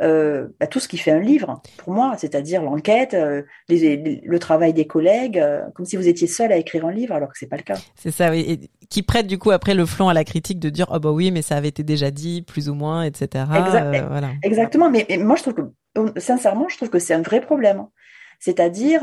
[0.00, 4.72] euh, bah, tout ce qui fait un livre, pour moi, c'est-à-dire l'enquête, euh, le travail
[4.72, 7.46] des collègues, euh, comme si vous étiez seul à écrire un livre, alors que c'est
[7.46, 7.76] pas le cas.
[7.94, 8.40] C'est ça, oui.
[8.48, 11.10] Et qui prête du coup après le flanc à la critique de dire, oh bah
[11.10, 13.44] oui, mais ça avait été déjà dit, plus ou moins, etc.
[14.08, 14.30] voilà.
[14.42, 14.90] Exactement.
[14.90, 17.86] Mais, moi, je trouve que, sincèrement, je trouve que c'est un vrai problème
[18.44, 19.02] c'est-à-dire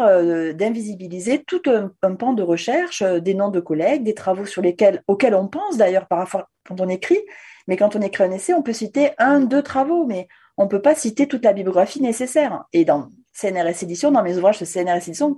[0.54, 5.34] d'invisibiliser tout un, pan de recherche, des noms de collègues, des travaux sur lesquels, auxquels
[5.34, 7.20] on pense d'ailleurs parfois quand on écrit,
[7.70, 10.70] mais quand on écrit un essai, on peut citer un, deux travaux, mais on ne
[10.70, 12.66] peut pas citer toute la bibliographie nécessaire.
[12.74, 15.38] Et dans CNRS Édition, dans mes ouvrages de CNRS Édition,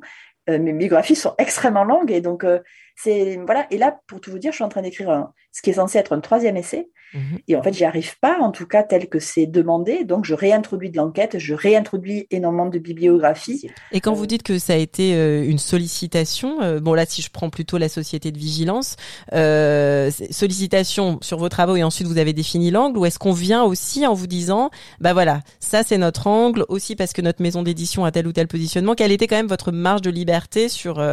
[0.50, 2.10] euh, mes biographies sont extrêmement longues.
[2.10, 2.60] Et donc, euh,
[2.96, 3.68] c'est voilà.
[3.70, 6.00] Et là, pour tout vous dire, je suis en train d'écrire ce qui est censé
[6.00, 6.90] être un troisième essai.
[7.13, 7.39] Mhm.
[7.47, 10.04] Et en fait, j'y arrive pas, en tout cas tel que c'est demandé.
[10.06, 13.69] Donc, je réintroduis de l'enquête, je réintroduis énormément de bibliographie.
[13.91, 17.21] Et quand vous dites que ça a été euh, une sollicitation, euh, bon là, si
[17.21, 18.95] je prends plutôt la société de vigilance,
[19.34, 23.63] euh, sollicitation sur vos travaux et ensuite vous avez défini l'angle, ou est-ce qu'on vient
[23.63, 24.69] aussi en vous disant,
[25.00, 28.32] bah voilà, ça c'est notre angle, aussi parce que notre maison d'édition a tel ou
[28.32, 31.04] tel positionnement, quelle était quand même votre marge de liberté sur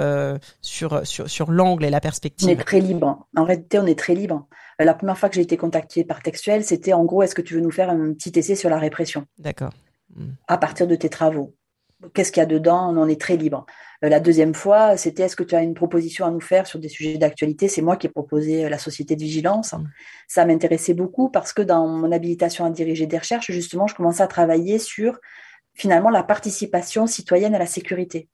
[0.63, 2.49] sur sur, sur l'angle et la perspective?
[2.49, 3.27] On est très libre.
[3.37, 4.47] En réalité, on est très libre.
[4.81, 7.43] Euh, la première fois que j'ai été contactée par Textuel, c'était en gros, est-ce que
[7.43, 9.73] tu veux nous faire un petit essai sur la répression D'accord.
[10.15, 10.31] Hmm.
[10.47, 11.55] À partir de tes travaux?
[12.15, 12.95] Qu'est-ce qu'il y a dedans?
[12.95, 13.67] On en est très libre.
[14.05, 16.79] Euh, la deuxième fois, c'était est-ce que tu as une proposition à nous faire sur
[16.79, 17.67] des sujets d'actualité?
[17.67, 19.73] C'est moi qui ai proposé euh, la société de vigilance.
[19.73, 19.89] Hmm.
[20.29, 24.23] Ça m'intéressait beaucoup parce que dans mon habilitation à diriger des recherches, justement, je commençais
[24.23, 25.19] à travailler sur
[25.75, 28.29] finalement la participation citoyenne à la sécurité.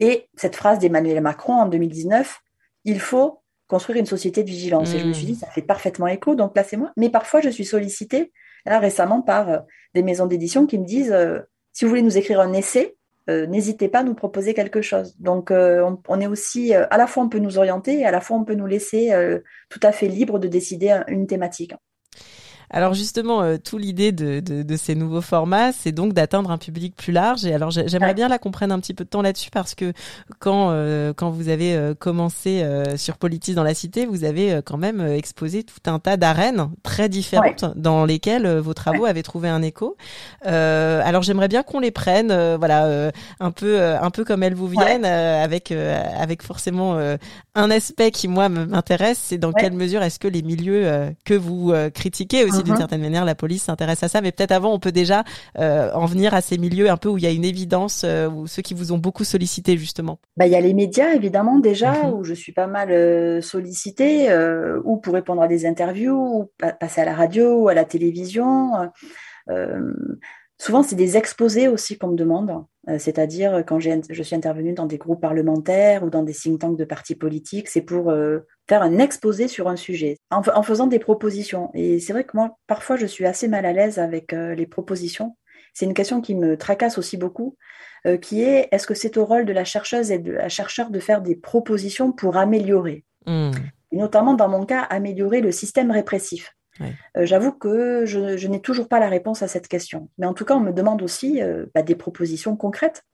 [0.00, 2.40] Et cette phrase d'Emmanuel Macron en 2019,
[2.84, 4.94] il faut construire une société de vigilance.
[4.94, 5.36] Et je me suis dit, hmm.
[5.36, 6.92] ça fait parfaitement écho, donc là, c'est moi.
[6.96, 8.32] Mais parfois, je suis sollicitée,
[8.64, 9.58] là, récemment, par euh,
[9.94, 11.40] des maisons d'édition qui me disent, euh,
[11.72, 12.96] si vous voulez nous écrire un essai,
[13.28, 15.16] euh, n'hésitez pas à nous proposer quelque chose.
[15.18, 18.36] Donc, on, est aussi, à la fois, on peut nous orienter, et à la fois,
[18.36, 19.12] on peut nous laisser
[19.68, 21.74] tout à fait libre de décider une thématique.
[22.70, 26.58] Alors justement, euh, tout l'idée de, de, de, ces nouveaux formats, c'est donc d'atteindre un
[26.58, 27.44] public plus large.
[27.44, 29.92] Et alors j'aimerais bien la qu'on prenne un petit peu de temps là-dessus parce que
[30.38, 32.64] quand euh, quand vous avez euh, commencé
[32.96, 37.08] sur Politis dans la cité, vous avez quand même exposé tout un tas d'arènes très
[37.08, 39.96] différentes dans lesquelles vos travaux avaient trouvé un écho.
[40.42, 45.04] alors j'aimerais bien qu'on les prenne, voilà, un peu un peu comme elles vous viennent,
[45.04, 46.98] avec avec forcément
[47.54, 51.72] un aspect qui moi m'intéresse, c'est dans quelle mesure est-ce que les milieux que vous
[51.94, 52.78] critiquez aussi d'une mhm.
[52.78, 54.20] certaine manière, la police s'intéresse à ça.
[54.20, 55.24] Mais peut-être avant, on peut déjà
[55.58, 58.28] euh, en venir à ces milieux un peu où il y a une évidence, euh,
[58.28, 60.18] ou ceux qui vous ont beaucoup sollicité justement.
[60.36, 62.14] Bah, il y a les médias évidemment déjà, mhm.
[62.14, 64.28] où je suis pas mal euh, sollicitée,
[64.84, 68.72] ou pour répondre à des interviews, ou passer à la radio, ou à la télévision.
[70.58, 72.64] Souvent, c'est des exposés aussi qu'on me demande,
[72.98, 76.84] c'est-à-dire quand je suis intervenue dans des groupes parlementaires ou dans des think tanks de
[76.84, 78.10] partis politiques, c'est pour
[78.68, 81.70] faire un exposé sur un sujet en, faisant des propositions.
[81.74, 84.66] Et c'est vrai que moi, parfois, je suis assez mal à l'aise avec euh, les
[84.66, 85.36] propositions.
[85.72, 87.56] C'est une question qui me tracasse aussi beaucoup,
[88.06, 90.90] euh, qui est est-ce que c'est au rôle de la chercheuse et de la chercheur
[90.90, 93.50] de faire des propositions pour améliorer, mmh.
[93.92, 96.55] et notamment dans mon cas, améliorer le système répressif.
[96.80, 100.08] Euh, j'avoue que je, n'ai toujours pas la réponse à cette question.
[100.18, 101.40] Mais en tout cas, on me demande aussi
[101.74, 103.04] bah, des propositions concrètes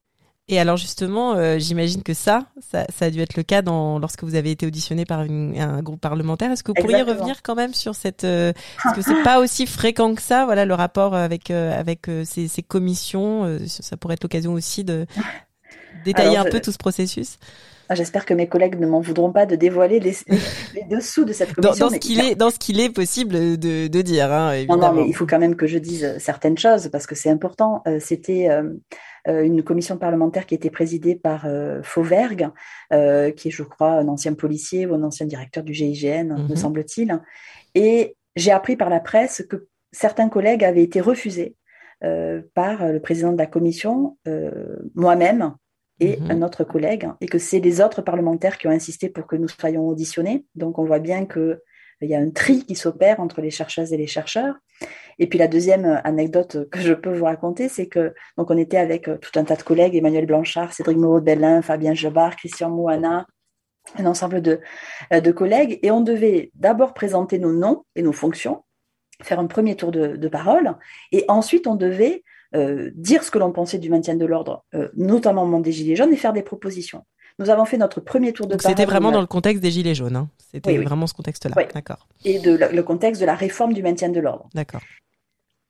[0.48, 4.24] et alors justement, euh, j'imagine que ça, ça, a dû être le cas dans, lorsque
[4.24, 6.50] vous avez été auditionné par un groupe parlementaire.
[6.50, 9.66] Est-ce que vous pourriez revenir quand même sur cette, euh, parce que c'est pas aussi
[9.66, 13.58] fréquent que ça, voilà, le rapport avec euh, avec ces, ces, commissions.
[13.66, 15.06] ça pourrait être l'occasion aussi de
[16.04, 17.38] détailler un peu tout ce processus.
[17.92, 20.14] Ah, j'espère que mes collègues ne m'en voudront pas de dévoiler les,
[20.74, 21.86] les dessous de cette commission.
[21.86, 24.80] Dans, dans ce qu'il est, dans ce qu'il est possible de, de dire, hein, évidemment.
[24.80, 27.28] Non, non, mais il faut quand même que je dise certaines choses parce que c'est
[27.28, 27.82] important.
[28.00, 28.48] C'était
[29.28, 32.48] euh, une commission parlementaire qui était présidée par euh, Fauvergue,
[32.92, 36.48] euh, qui est, je crois, un ancien policier ou un ancien directeur du GIGN, me
[36.48, 36.56] mhm.
[36.56, 37.20] semble-t-il.
[37.76, 41.56] Et j'ai appris par la presse que certains collègues avaient été refusés
[42.54, 44.18] par le président de la commission,
[44.96, 45.54] moi-même,
[46.02, 46.30] et mhm.
[46.32, 49.48] un autre collègue, et que c'est les autres parlementaires qui ont insisté pour que nous
[49.48, 50.44] soyons auditionnés.
[50.56, 51.58] Donc on voit bien qu'il
[52.02, 54.56] y a un tri qui s'opère entre les chercheuses et les chercheurs.
[55.20, 58.78] Et puis la deuxième anecdote que je peux vous raconter, c'est que donc on était
[58.78, 62.34] avec euh, tout un tas de collègues, Emmanuel Blanchard, Cédric Moreau de Bellin, Fabien Jabard,
[62.34, 63.26] Christian Mouana,
[63.96, 64.60] un ensemble de,
[65.12, 68.64] euh, de collègues, et on devait d'abord présenter nos noms et nos fonctions,
[69.22, 70.74] faire un premier tour de, parole,
[71.12, 72.24] et ensuite on devait
[72.94, 76.12] dire ce que l'on pensait du maintien de l'ordre, notamment au moment des Gilets jaunes,
[76.12, 77.04] et faire des propositions.
[77.38, 78.70] Nous avons fait notre premier tour de parole.
[78.70, 80.16] C'était vraiment dans le contexte des Gilets jaunes.
[80.16, 80.28] Hein.
[80.52, 81.54] C'était vraiment ce contexte-là.
[81.74, 82.06] D'accord.
[82.24, 84.48] Et de, le contexte de la réforme du maintien de l'ordre.
[84.54, 84.82] D'accord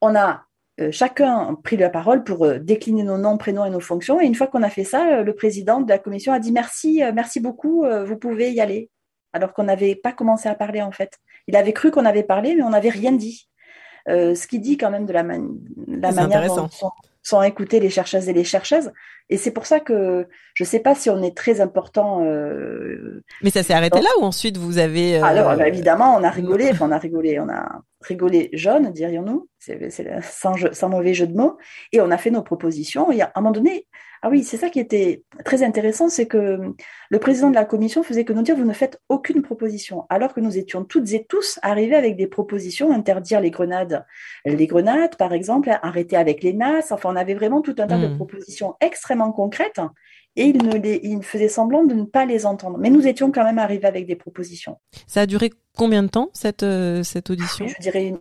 [0.03, 0.45] on a
[0.81, 4.21] euh, chacun pris la parole pour euh, décliner nos noms, prénoms et nos fonctions.
[4.21, 6.53] Et une fois qu'on a fait ça, euh, le président de la commission a dit
[6.53, 8.91] merci, merci beaucoup, vous pouvez y aller.
[9.33, 11.19] Alors qu'on n'avait pas commencé à parler en fait.
[11.47, 13.49] Il avait cru qu'on avait parlé, mais on n'avait rien dit.
[14.07, 16.69] Ce qui dit quand même de la, la manière dont
[17.23, 18.91] sont écouter les chercheuses et les chercheuses.
[19.31, 22.25] Et c'est pour ça que je ne sais pas si on est très important.
[22.25, 25.19] Euh, Mais ça s'est arrêté là ou ensuite vous avez.
[25.19, 26.69] Euh, Alors bah, évidemment, on a rigolé.
[26.71, 27.39] Enfin, on a rigolé.
[27.41, 29.49] On a rigolé jaune, dirions-nous.
[30.23, 31.57] Sans, sans mauvais jeu de mots.
[31.93, 33.11] Et on a fait nos propositions.
[33.13, 33.87] Et à un moment donné,
[34.25, 36.75] ah oui, c'est ça qui était très intéressant, c'est que
[37.11, 40.33] le président de la commission faisait que nous dire vous ne faites aucune proposition, alors
[40.33, 44.07] que nous étions toutes et tous arrivés avec des propositions, interdire les grenades,
[44.45, 47.99] les grenades par exemple, arrêter avec les NAS, enfin on avait vraiment tout un tas
[47.99, 48.17] de hmm.
[48.17, 49.81] propositions extrêmement concrètes
[50.37, 52.79] et il, ne les, il faisait semblant de ne pas les entendre.
[52.79, 54.79] Mais nous étions quand même arrivés avec des propositions.
[55.07, 57.67] Ça a duré combien de temps, cette, euh, cette audition?
[57.67, 58.15] Je dirais,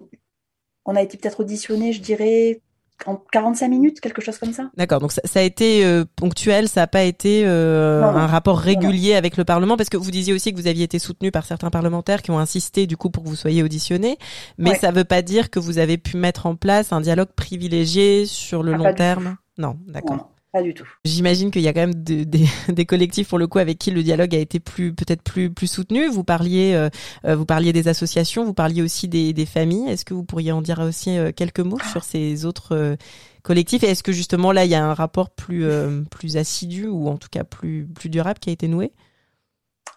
[0.85, 2.61] on a été peut-être auditionné, je dirais,
[3.07, 4.69] en 45 minutes, quelque chose comme ça.
[4.77, 9.15] D'accord, donc ça, a été euh, ponctuel, ça n'a pas été euh, un rapport régulier
[9.15, 11.69] avec le Parlement, parce que vous disiez aussi que vous aviez été soutenu par certains
[11.69, 14.17] parlementaires qui ont insisté du coup pour que vous soyez auditionné,
[14.57, 17.31] mais ça ne veut pas dire que vous avez pu mettre en place un dialogue
[17.35, 19.37] privilégié sur le ah, long terme.
[19.57, 20.31] Non, d'accord.
[20.51, 20.87] Pas du tout.
[21.05, 24.35] J'imagine qu'il y a quand même des, collectifs pour le coup avec qui le dialogue
[24.35, 26.09] a été plus peut-être plus plus soutenu.
[26.09, 26.89] Vous parliez euh,
[27.25, 29.89] euh, vous parliez des associations, vous parliez aussi des, des familles.
[29.89, 32.97] Est-ce que vous pourriez en dire aussi euh, quelques mots sur ces autres
[33.43, 33.83] collectifs?
[33.83, 35.65] Et est-ce que justement là il y a un rapport plus
[36.09, 38.91] plus assidu ou en tout cas plus plus durable qui a été noué?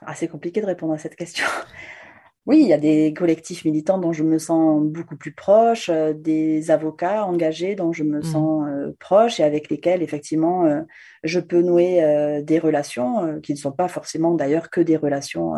[0.06, 1.46] Ah, c'est compliqué de répondre à cette question.
[2.46, 6.12] Oui, il y a des collectifs militants dont je me sens beaucoup plus proche, euh,
[6.12, 8.22] des avocats engagés dont je me mmh.
[8.22, 10.82] sens euh, proche et avec lesquels, effectivement, euh,
[11.22, 15.54] je peux nouer des relations qui ne sont pas forcément d'ailleurs que des relations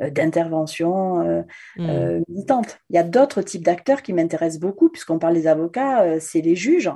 [0.00, 2.22] d'intervention mmh.
[2.28, 2.80] militante.
[2.90, 6.56] Il y a d'autres types d'acteurs qui m'intéressent beaucoup, puisqu'on parle des avocats, c'est les
[6.56, 6.90] juges.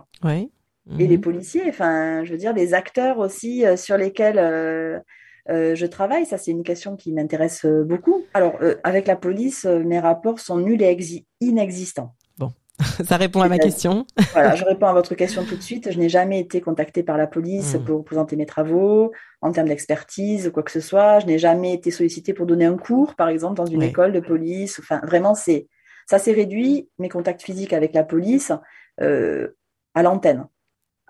[0.98, 1.20] Et les mmh.
[1.20, 5.02] policiers, enfin, je veux dire, les acteurs aussi sur lesquels
[5.50, 8.24] euh, je travaille, ça c'est une question qui m'intéresse euh, beaucoup.
[8.34, 10.96] Alors, euh, avec la police, mes rapports sont nuls et
[11.40, 12.14] inexistants.
[12.38, 12.52] Bon,
[13.04, 14.06] ça répond à ma question.
[14.32, 15.90] voilà, je réponds à votre question tout de suite.
[15.90, 17.84] Je n'ai jamais été contactée par la police hmm.
[17.84, 21.18] pour présenter mes travaux en termes d'expertise ou quoi que ce soit.
[21.20, 24.20] Je n'ai jamais été sollicitée pour donner un cours, par exemple, dans une école de
[24.20, 24.78] police.
[24.78, 25.68] Enfin, vraiment, c'est
[26.06, 28.52] ça s'est réduit, mes contacts physiques avec la police,
[28.98, 30.46] à l'antenne,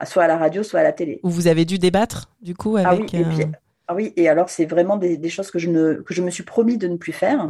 [0.04, 1.20] soit à la radio, soit à la télé.
[1.22, 2.88] Où vous avez dû débattre, du coup, avec...
[2.90, 3.46] Ah oui, et puis,
[3.90, 6.44] ah oui, et alors c'est vraiment des, choses que je, ne, que je me suis
[6.44, 7.48] promis de ne plus faire.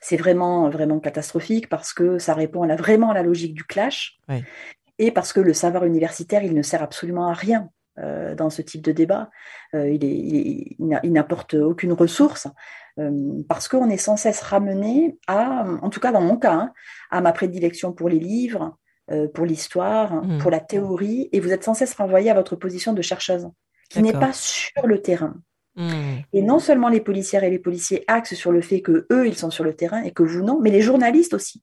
[0.00, 3.62] C'est vraiment, vraiment catastrophique parce que ça répond à la, vraiment à la logique du
[3.62, 4.18] clash
[4.98, 7.68] et parce que le savoir universitaire, il ne sert absolument à rien
[8.00, 9.30] euh, dans ce type de débat.
[9.74, 10.74] Euh, il,
[11.12, 12.48] n'apporte aucune ressource
[12.98, 16.72] euh, parce qu'on est sans cesse ramené à, en tout cas dans mon cas, hein,
[17.12, 18.76] à ma prédilection pour les livres,
[19.34, 20.38] pour l'histoire, mmh.
[20.38, 23.48] pour la théorie, et vous êtes sans cesse renvoyé à votre position de chercheuse
[23.94, 25.34] qui n'est pas sur le terrain.
[25.76, 26.18] Hmm.
[26.32, 29.36] Et non seulement les policières et les policiers axent sur le fait que eux ils
[29.36, 31.62] sont sur le terrain et que vous non, mais les journalistes aussi.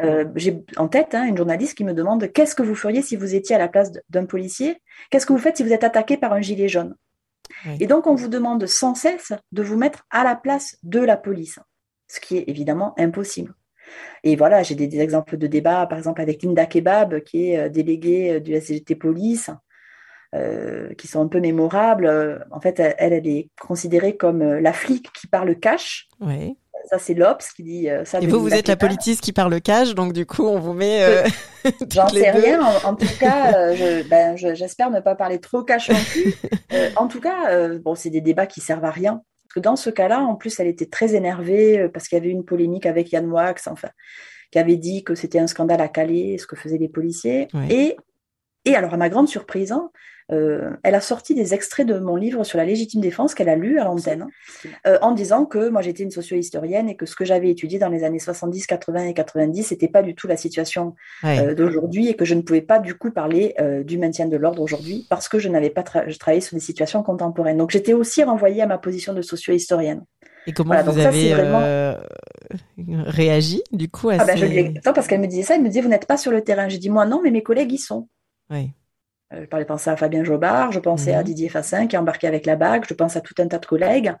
[0.00, 3.16] Euh, j'ai en tête hein, une journaliste qui me demande qu'est-ce que vous feriez si
[3.16, 4.82] vous étiez à la place d'un policier?
[5.10, 6.94] Qu'est-ce que vous faites si vous êtes attaqué par un gilet jaune?
[7.80, 11.16] Et donc on vous demande sans cesse de vous mettre à la place de la
[11.16, 11.58] police,
[12.08, 13.54] ce qui est évidemment impossible.
[14.24, 17.68] Et voilà, j'ai des, exemples de débats, par exemple avec Linda Kebab, qui est euh,
[17.68, 19.50] déléguée euh, du SGT Police,
[20.34, 22.06] euh, qui sont un peu mémorables.
[22.06, 26.08] Euh, en fait, elle, elle est considérée comme euh, la flic qui parle cash.
[26.20, 26.58] Oui.
[26.90, 28.20] Ça, c'est l'Obs qui dit ça.
[28.20, 31.24] Et vous, vous êtes la politiste qui parle cash, donc du coup, on vous met.
[31.92, 32.60] J'en sais rien.
[32.84, 33.72] En, tout cas,
[34.08, 36.34] ben, j'espère ne pas parler trop cash non plus.
[36.96, 39.22] en tout cas, bon, c'est des débats qui servent à rien.
[39.48, 42.30] Parce que dans ce cas-là, en plus, elle était très énervée parce qu'il y avait
[42.30, 43.88] une polémique avec Yann Wax, enfin,
[44.52, 47.48] qui avait dit que c'était un scandale à Calais, ce que faisaient les policiers.
[47.68, 47.96] Et,
[48.64, 49.90] et alors, à ma grande surprise, hein,
[50.32, 53.54] euh, elle a sorti des extraits de mon livre sur la légitime défense qu'elle a
[53.54, 54.26] lu à l'antenne,
[54.86, 57.88] euh, en disant que moi j'étais une socio-historienne et que ce que j'avais étudié dans
[57.88, 62.16] les années 70, 80 et 90, n'était pas du tout la situation euh, d'aujourd'hui et
[62.16, 65.38] que je ne pouvais pas du coup parler du maintien de l'ordre aujourd'hui parce que
[65.38, 67.58] je n'avais pas travaillé sur des situations contemporaines.
[67.58, 70.02] Donc j'étais aussi renvoyée à ma position de socio-historienne.
[70.46, 71.34] Et comment vous avez
[72.88, 75.80] réagi du coup à ah ben, Non, parce qu'elle me disait ça, elle me disait
[75.80, 76.68] vous n'êtes pas sur le terrain.
[76.68, 78.08] J'ai dit moi non, mais mes collègues y sont.
[78.50, 78.70] Oui.
[79.32, 81.24] Euh, je parlais pensais à Fabien Jobard, je pensais à mhm.
[81.24, 83.66] Didier Fassin qui est embarqué avec la BAC, je pense à tout un tas de
[83.66, 84.12] collègues.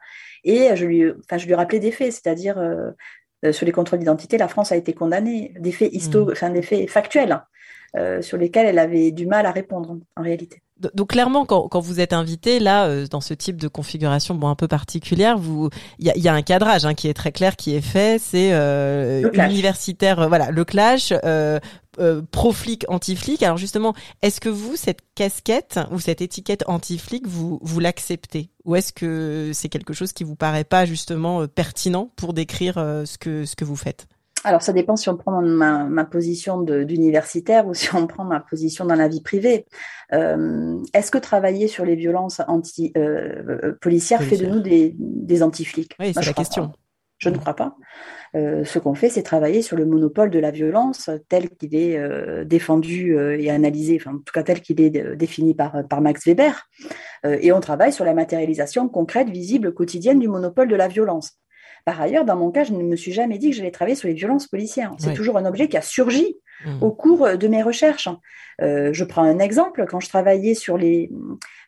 [0.44, 2.90] Et je lui, enfin, je lui rappelais des faits, c'est-à-dire euh,
[3.44, 6.52] euh, sur les contrôles d'identité, la France a été condamnée, des faits, histo mhm.
[6.52, 7.40] des faits factuels
[8.20, 10.60] sur lesquels elle avait du mal à répondre en réalité.
[10.94, 14.48] Donc clairement, quand, quand, vous êtes invité là euh, dans ce type de configuration, bon
[14.48, 17.32] un peu particulière, vous il y a, y a, un cadrage hein, qui est très
[17.32, 18.20] clair, qui est fait.
[18.20, 21.14] C'est euh, universitaire, euh, voilà, le clash.
[21.98, 23.42] Euh, euh, pro-flic, anti-flic.
[23.42, 28.50] Alors justement, est-ce que vous, cette casquette ou cette étiquette anti-flic, vous, vous l'acceptez?
[28.64, 33.18] Ou est-ce que c'est quelque chose qui vous paraît pas justement pertinent pour décrire ce,
[33.18, 34.06] que, ce que vous faites?
[34.46, 38.38] Alors, ça dépend si on prend ma, ma position d'universitaire ou si on prend ma
[38.38, 39.66] position dans la vie privée.
[40.12, 44.94] Euh, Est-ce que travailler sur les violences anti, euh, euh policières fait de nous des,
[44.98, 45.96] des anti-flics?
[45.98, 46.72] Oui, c'est la question.
[47.18, 47.76] Je ne crois pas.
[48.34, 51.96] Euh, ce qu'on fait, c'est travailler sur le monopole de la violence tel qu'il est
[51.96, 56.00] euh, défendu euh, et analysé, enfin, en tout cas tel qu'il est défini par, par
[56.00, 56.68] Max Weber.
[57.24, 61.38] et on travaille sur la matérialisation concrète, visible, quotidienne du monopole de la violence.
[61.84, 64.08] Par ailleurs, dans mon cas, je ne me suis jamais dit que j'allais travailler sur
[64.08, 64.92] les violences policières.
[64.98, 66.82] C'est toujours un objet qui a surgi mmh.
[66.82, 68.08] au cours de mes recherches.
[68.62, 71.10] Euh, je prends un exemple, quand je travaillais sur les,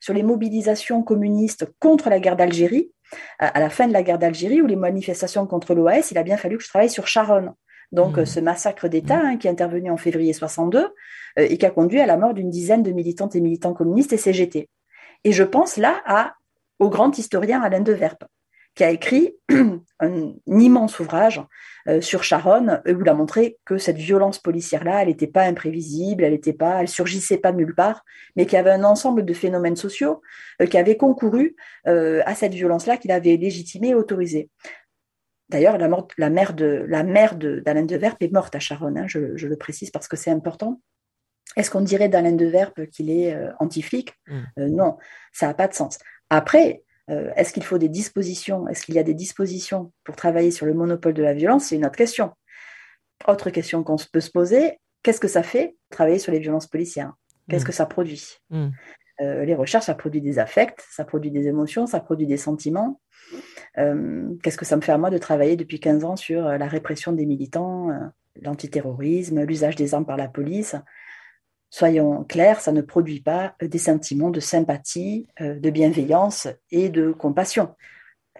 [0.00, 2.90] sur les mobilisations communistes contre la guerre d'Algérie,
[3.38, 6.36] à, la fin de la guerre d'Algérie ou les manifestations contre l'OAS, il a bien
[6.36, 7.52] fallu que je travaille sur Charonne.
[7.90, 8.26] Donc, mmh.
[8.26, 10.88] ce massacre d'État hein, qui est intervenu en février 62 euh,
[11.36, 14.18] et qui a conduit à la mort d'une dizaine de militantes et militants communistes et
[14.18, 14.68] CGT.
[15.24, 16.34] Et je pense là à,
[16.78, 18.24] au grand historien Alain de Verpe,
[18.74, 19.34] qui a écrit
[20.00, 21.42] un, immense ouvrage
[21.88, 26.22] euh, sur Sharon, où il a montré que cette violence policière-là, elle n'était pas imprévisible,
[26.22, 28.04] elle n'était pas, elle surgissait pas de nulle part,
[28.36, 30.22] mais qu'il y avait un ensemble de phénomènes sociaux
[30.62, 31.56] euh, qui avaient concouru
[31.88, 34.48] euh, à cette violence-là, qu'il avait légitimée et autorisée.
[35.48, 35.88] D'ailleurs, la,
[36.18, 39.56] la, mère de la mère d'Alain de, Verpe est morte à Sharon, hein, je, le
[39.56, 40.80] précise parce que c'est important.
[41.56, 44.12] Est-ce qu'on dirait d'Alain de Verpe qu'il est anti-flic?
[44.26, 44.66] Mmh.
[44.66, 44.98] Non,
[45.32, 45.98] ça n'a pas de sens.
[46.28, 50.50] Après, euh, est-ce qu'il faut des dispositions Est-ce qu'il y a des dispositions pour travailler
[50.50, 51.66] sur le monopole de la violence?
[51.66, 52.32] C'est une autre question.
[53.26, 57.12] Autre question qu'on peut se poser, qu'est-ce que ça fait travailler sur les violences policières?
[57.48, 57.66] Qu'est-ce mm.
[57.66, 58.38] que ça produit?
[58.50, 58.68] Mm.
[59.22, 63.00] euh, Les recherches, ça produit des affects, ça produit des émotions, ça produit des sentiments.
[63.78, 66.66] Euh, qu'est-ce que ça me fait à moi de travailler depuis 15 ans sur la
[66.66, 67.88] répression des militants,
[68.40, 70.76] l'antiterrorisme, l'usage des armes par la police?
[71.70, 77.12] Soyons clairs, ça ne produit pas des sentiments de sympathie, euh, de bienveillance et de
[77.12, 77.74] compassion.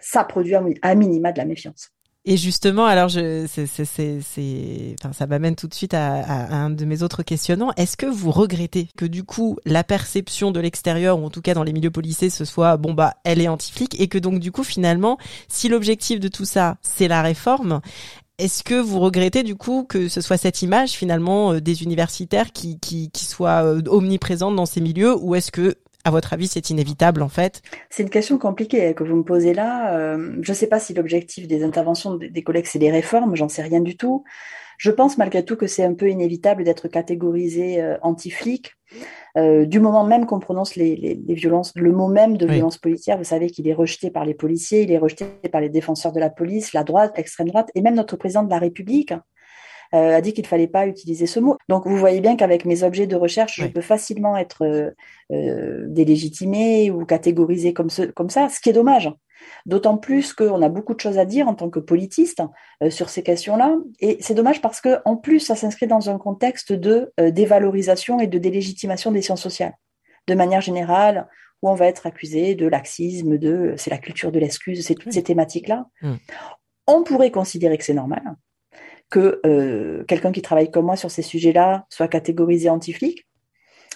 [0.01, 1.91] Ça produit à minima de la méfiance.
[2.25, 7.73] Et justement, alors ça m'amène tout de suite à, à, un de mes autres questionnements.
[7.75, 11.53] Est-ce que vous regrettez que du coup la perception de l'extérieur, ou en tout cas
[11.53, 14.51] dans les milieux policiers, ce soit bon bah elle est anti-flic, et que donc du
[14.51, 15.17] coup finalement,
[15.47, 17.79] si l'objectif de tout ça c'est la réforme,
[18.39, 22.51] est-ce que vous regrettez du coup que ce soit cette image finalement euh, des universitaires
[22.51, 25.75] qui, qui, soit euh, omniprésente dans ces milieux ou est-ce que
[26.05, 27.61] à votre avis, c'est inévitable en fait?
[27.89, 29.97] C'est une question compliquée que vous me posez là.
[29.97, 33.49] Euh, je ne sais pas si l'objectif des interventions des collègues, c'est les réformes, j'en
[33.49, 34.23] sais rien du tout.
[34.79, 38.73] Je pense malgré tout que c'est un peu inévitable d'être catégorisé anti-flic.
[39.37, 43.23] Euh, du moment même qu'on prononce les, violences, le mot même de violence policière, vous
[43.23, 46.29] savez qu'il est rejeté par les policiers, il est rejeté par les défenseurs de la
[46.29, 49.13] police, la droite, l'extrême droite, et même notre président de la République
[49.93, 51.57] euh, a dit qu'il ne fallait pas utiliser ce mot.
[51.67, 54.91] Donc vous voyez bien qu'avec mes objets de recherche, je peux facilement être euh,
[55.31, 59.11] euh, délégitimé ou catégorisé comme, ce, comme ça, ce qui est dommage.
[59.65, 62.41] D'autant plus qu'on a beaucoup de choses à dire en tant que politiste
[62.89, 63.75] sur ces questions-là.
[63.99, 68.27] Et c'est dommage parce que, en plus, ça s'inscrit dans un contexte de dévalorisation et
[68.27, 69.73] de délégitimation des sciences sociales.
[70.27, 71.27] De manière générale,
[71.61, 75.13] où on va être accusé de laxisme, de c'est la culture de l'excuse, c'est toutes
[75.13, 75.85] ces thématiques-là.
[76.01, 76.13] Mmh.
[76.87, 78.35] On pourrait considérer que c'est normal
[79.09, 83.27] que euh, quelqu'un qui travaille comme moi sur ces sujets-là soit catégorisé anti-flic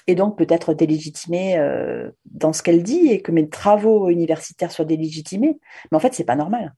[0.08, 4.86] et donc peut-être délégitimé euh, dans ce qu'elle dit et que mes travaux universitaires soient
[4.86, 5.60] délégitimés.
[5.92, 6.74] Mais en fait, c'est pas normal.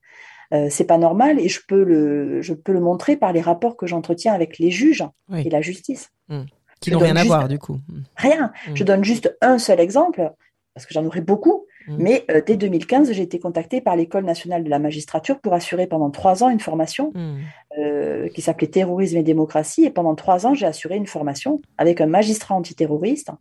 [0.54, 3.76] Euh, c'est pas normal et je peux le, je peux le montrer par les rapports
[3.76, 5.04] que j'entretiens avec les juges
[5.34, 6.12] et la justice.
[6.30, 6.42] Mmh.
[6.82, 7.80] Qui n'ont rien à voir du coup.
[8.16, 8.52] Rien.
[8.68, 8.76] Mmh.
[8.76, 10.32] Je donne juste un seul exemple
[10.76, 11.66] parce que j'en aurais beaucoup.
[11.88, 11.96] Mm.
[12.00, 15.88] Mais euh, dès 2015, j'ai été contactée par l'École nationale de la magistrature pour assurer
[15.88, 17.36] pendant trois ans une formation mm.
[17.80, 19.86] euh, qui s'appelait Terrorisme et démocratie.
[19.86, 23.32] Et pendant trois ans, j'ai assuré une formation avec un magistrat antiterroriste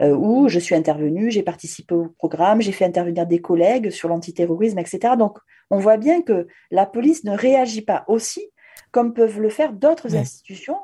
[0.00, 4.08] euh, où je suis intervenue, j'ai participé au programme, j'ai fait intervenir des collègues sur
[4.08, 5.14] l'antiterrorisme, etc.
[5.18, 5.38] Donc,
[5.70, 8.42] on voit bien que la police ne réagit pas aussi
[8.90, 10.78] comme peuvent le faire d'autres institutions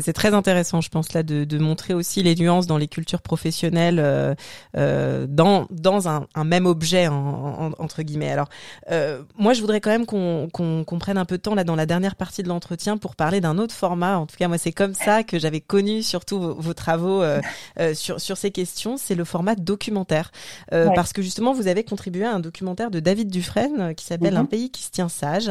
[0.00, 3.22] c'est très intéressant, je pense là, de, de, montrer aussi les nuances dans les cultures
[3.22, 4.34] professionnelles, euh,
[4.76, 8.30] euh, dans dans un, un même objet en, entre guillemets.
[8.30, 8.48] Alors,
[8.90, 11.76] euh, moi, je voudrais quand même qu'on qu'on prenne un peu de temps là dans
[11.76, 14.18] la dernière partie de l'entretien pour parler d'un autre format.
[14.18, 17.40] En tout cas, moi, c'est comme ça que j'avais connu surtout vos, travaux euh,
[17.80, 18.96] euh, sur sur ces questions.
[18.98, 20.30] C'est le format documentaire,
[20.72, 24.34] euh, parce que justement, vous avez contribué à un documentaire de David Dufresne qui s'appelle
[24.34, 24.40] mhm.
[24.40, 25.50] Un pays qui se tient sage,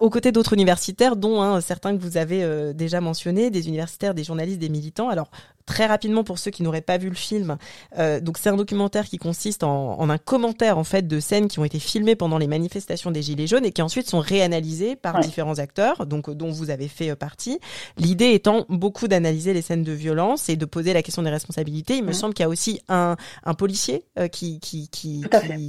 [0.00, 4.24] aux côtés d'autres universitaires, dont hein, certains que vous avez déjà mentionnés des universitaires, des
[4.24, 5.08] journalistes, des militants.
[5.08, 5.30] Alors
[5.64, 7.56] très rapidement pour ceux qui n'auraient pas vu le film,
[7.98, 11.60] euh, donc c'est un documentaire qui consiste en, un commentaire en fait de scènes qui
[11.60, 15.20] ont été filmées pendant les manifestations des Gilets jaunes et qui ensuite sont réanalysées par
[15.20, 17.60] différents acteurs, donc dont vous avez fait euh, partie.
[17.96, 21.96] L'idée étant beaucoup d'analyser les scènes de violence et de poser la question des responsabilités.
[21.96, 25.24] Il me semble qu'il y a aussi un, un policier euh, qui qui qui,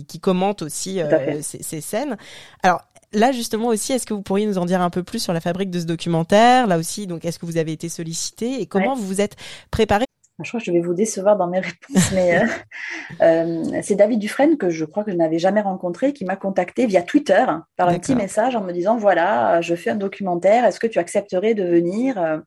[0.07, 0.99] qui, commente aussi
[1.41, 2.17] ces, ces scènes.
[2.63, 2.81] Alors
[3.13, 5.41] là justement aussi, est-ce que vous pourriez nous en dire un peu plus sur la
[5.41, 6.67] fabrique de ce documentaire?
[6.67, 8.61] Là aussi, donc est-ce que vous avez été sollicité?
[8.61, 9.35] Et comment vous vous êtes
[9.71, 10.05] préparé?
[10.41, 12.47] Je crois que je vais vous décevoir dans mes réponses, mais euh,
[13.21, 16.85] euh, c'est David Dufresne que je crois que je n'avais jamais rencontré, qui m'a contacté
[16.85, 17.45] via Twitter
[17.77, 20.99] par un petit message en me disant voilà, je fais un documentaire, est-ce que tu
[20.99, 22.41] accepterais de venir?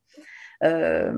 [0.64, 1.12] Euh,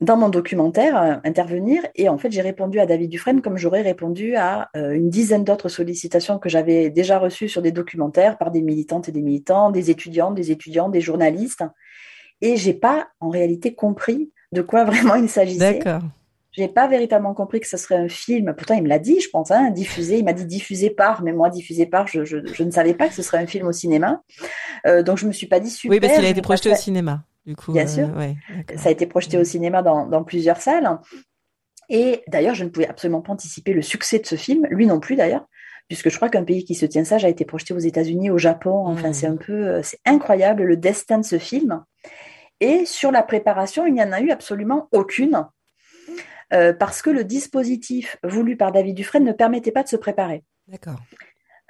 [0.00, 1.82] dans mon documentaire euh, intervenir.
[1.94, 5.44] Et en fait, j'ai répondu à David Dufresne comme j'aurais répondu à euh, une dizaine
[5.44, 9.70] d'autres sollicitations que j'avais déjà reçues sur des documentaires par des militantes et des militants,
[9.70, 11.64] des étudiantes, des étudiants, des journalistes.
[12.40, 15.78] et j'ai pas en réalité compris de quoi vraiment il s'agissait.
[15.78, 16.02] D'accord.
[16.52, 18.52] J'ai pas véritablement compris que ce serait un film.
[18.56, 20.18] Pourtant, il me l'a dit, je pense, hein, diffusé.
[20.18, 23.06] Il m'a dit diffusé par, mais moi, diffusé par, je, je, je, ne savais pas
[23.08, 24.22] que ce serait un film au cinéma.
[24.86, 25.94] Euh, donc, je me suis pas dit super.
[25.94, 27.72] Oui, parce qu'il a été projeté au cinéma, du coup.
[27.72, 28.16] Bien euh, sûr.
[28.16, 28.36] Ouais,
[28.76, 30.98] ça a été projeté au cinéma dans, dans plusieurs salles.
[31.88, 35.00] Et d'ailleurs, je ne pouvais absolument pas anticiper le succès de ce film, lui non
[35.00, 35.46] plus d'ailleurs,
[35.88, 38.36] puisque je crois qu'un pays qui se tient sage a été projeté aux États-Unis, au
[38.36, 38.86] Japon.
[38.86, 39.14] Enfin, mmh.
[39.14, 41.82] c'est un peu, euh, c'est incroyable le destin de ce film.
[42.60, 45.46] Et sur la préparation, il n'y en a eu absolument aucune.
[46.52, 50.44] Euh, parce que le dispositif voulu par David Dufresne ne permettait pas de se préparer.
[50.66, 51.00] D'accord.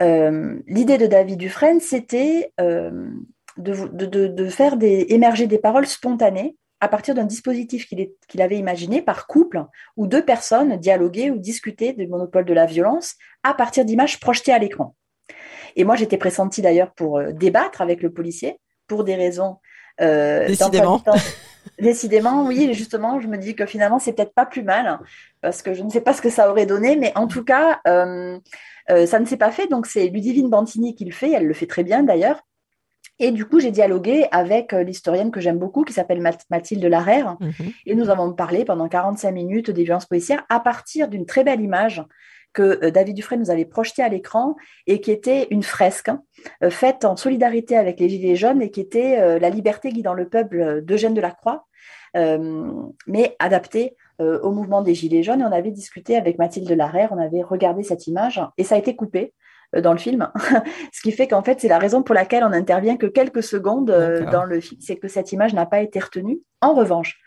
[0.01, 3.11] Euh, L'idée de David Dufresne, c'était euh,
[3.59, 8.41] de, de, de, faire des, émerger des paroles spontanées à partir d'un dispositif qu'il qu'il
[8.41, 9.65] avait imaginé par couple,
[9.97, 14.53] où deux personnes dialoguaient ou discutaient du monopole de la violence à partir d'images projetées
[14.53, 14.95] à l'écran.
[15.77, 19.59] Et moi, j'étais pressentie d'ailleurs pour euh, débattre avec le policier, pour des raisons
[20.01, 21.03] euh, Décidément.
[21.79, 24.99] Décidément, oui, justement, je me dis que finalement, c'est peut-être pas plus mal,
[25.43, 27.81] parce que je ne sais pas ce que ça aurait donné, mais en tout cas,
[27.87, 28.39] euh,
[28.91, 29.69] euh, ça ne s'est pas fait.
[29.69, 32.41] Donc, c'est Ludivine Bantini qui le fait, elle le fait très bien d'ailleurs.
[33.21, 37.37] Et du coup, j'ai dialogué avec euh, l'historienne que j'aime beaucoup, qui s'appelle Mathilde Larère,
[37.41, 37.73] mhm.
[37.87, 41.61] et nous avons parlé pendant 45 minutes des violences policières à partir d'une très belle
[41.61, 42.05] image
[42.53, 46.23] que euh, David Dufresne nous avait projeté à l'écran et qui était une fresque hein,
[46.63, 50.15] euh, faite en solidarité avec les Gilets jaunes et qui était euh, La liberté guidant
[50.15, 51.65] le peuple d'Eugène Delacroix,
[53.07, 55.41] mais adaptée au mouvement des Gilets jaunes.
[55.41, 58.79] Et on avait discuté avec Mathilde Larère, on avait regardé cette image et ça a
[58.79, 59.35] été coupé
[59.77, 60.31] dans le film.
[60.93, 63.91] Ce qui fait qu'en fait, c'est la raison pour laquelle on intervient que quelques secondes
[64.33, 66.41] dans le film, c'est que cette image n'a pas été retenue.
[66.61, 67.21] En revanche,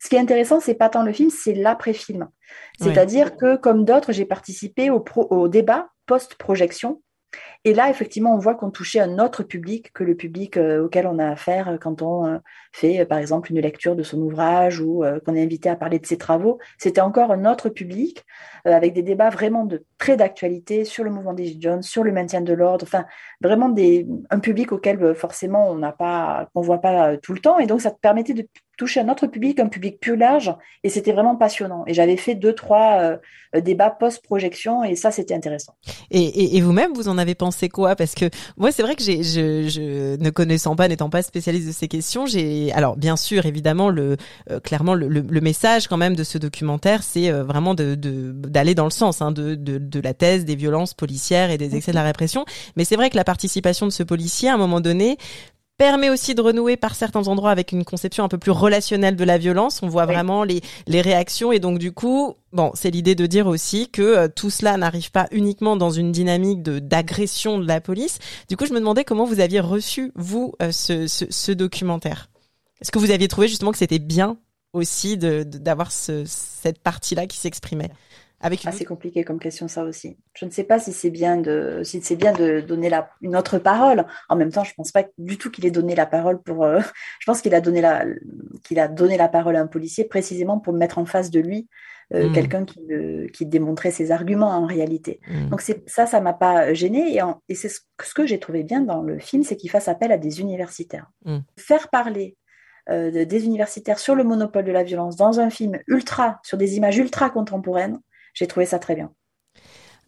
[0.00, 2.28] ce qui est intéressant, c'est pas tant le film, c'est l'après-film.
[2.80, 7.02] C'est-à-dire que, comme d'autres, j'ai participé au, au débat post-projection
[7.64, 11.06] et là, effectivement, on voit qu'on touchait un autre public que le public euh, auquel
[11.06, 12.38] on a affaire quand on euh,
[12.72, 15.98] fait, par exemple, une lecture de son ouvrage ou euh, qu'on est invité à parler
[15.98, 16.58] de ses travaux.
[16.78, 18.24] C'était encore un autre public
[18.64, 19.66] avec des débats vraiment
[19.98, 23.04] très d'actualité sur le mouvement des Gilets sur le maintien de l'ordre, enfin,
[23.40, 23.74] vraiment
[24.30, 27.58] un public auquel forcément on n'a pas, qu'on voit pas tout le temps.
[27.58, 28.46] Et donc, ça te permettait de
[28.78, 30.54] toucher un autre public, un public plus large,
[30.84, 31.84] et c'était vraiment passionnant.
[31.86, 33.18] Et j'avais fait deux, trois
[33.54, 35.74] débats post-projection, et ça, c'était intéressant.
[36.10, 37.96] Et, et, et vous-même, vous en avez pensé quoi?
[37.96, 41.66] Parce que moi, c'est vrai que j'ai, je, je, ne connaissant pas, n'étant pas spécialiste
[41.66, 44.16] de ces questions, j'ai, alors bien sûr, évidemment, le,
[44.50, 48.74] euh, clairement, le, le, message quand même de ce documentaire, c'est euh, vraiment de, d'aller
[48.74, 51.90] dans le sens hein, de, de, de la thèse des violences policières et des excès
[51.90, 52.44] de la répression.
[52.76, 55.16] Mais c'est vrai que la participation de ce policier, à un moment donné,
[55.78, 59.24] permet aussi de renouer par certains endroits avec une conception un peu plus relationnelle de
[59.24, 59.80] la violence.
[59.82, 63.46] On voit vraiment les, les réactions et donc du coup, bon, c'est l'idée de dire
[63.46, 67.80] aussi que euh, tout cela n'arrive pas uniquement dans une dynamique de d'agression de la
[67.80, 68.18] police.
[68.48, 72.28] Du coup, je me demandais comment vous aviez reçu vous euh, ce, ce, ce, documentaire?
[72.80, 74.36] Est-ce que vous aviez trouvé justement que c'était bien
[74.72, 77.90] aussi de d'avoir ce, cette partie-là qui s'exprimait?
[78.40, 80.16] Avec ah, c'est compliqué comme question ça aussi.
[80.34, 83.36] Je ne sais pas si c'est bien de si c'est bien de donner la, une
[83.36, 84.06] autre parole.
[84.28, 86.64] En même temps, je pense pas du tout qu'il ait donné la parole pour.
[86.64, 86.80] Euh,
[87.18, 88.04] je pense qu'il a donné la
[88.62, 91.68] qu'il a donné la parole à un policier précisément pour mettre en face de lui
[92.14, 92.32] euh, hmm.
[92.32, 92.80] quelqu'un qui,
[93.32, 95.20] qui démontrait ses arguments en réalité.
[95.28, 95.48] Hmm.
[95.48, 97.80] Donc c'est ça, ça m'a pas gêné et, et c'est ce,
[98.14, 101.10] que j'ai trouvé bien dans le film, c'est qu'il fasse appel à des universitaires.
[101.24, 101.40] Hmm.
[101.56, 102.36] Faire parler
[102.88, 106.76] euh, des universitaires sur le monopole de la violence dans un film ultra sur des
[106.76, 107.98] images ultra contemporaines
[108.38, 109.10] j'ai trouvé ça très bien.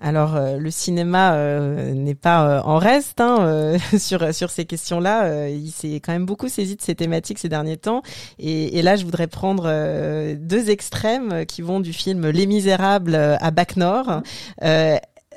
[0.02, 5.48] Alors euh, le cinéma euh, n'est pas euh, en reste hein, sur sur ces questions-là.
[5.48, 8.02] il s'est quand même beaucoup saisi de ces thématiques ces derniers temps.
[8.38, 9.64] Et, et là, je voudrais prendre
[10.34, 14.22] deux extrêmes qui vont du film Les Misérables à Bac Nord.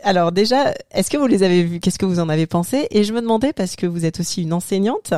[0.03, 1.79] Alors déjà, est-ce que vous les avez vus?
[1.79, 2.87] Qu'est-ce que vous en avez pensé?
[2.91, 5.13] Et je me demandais, parce que vous êtes aussi une enseignante,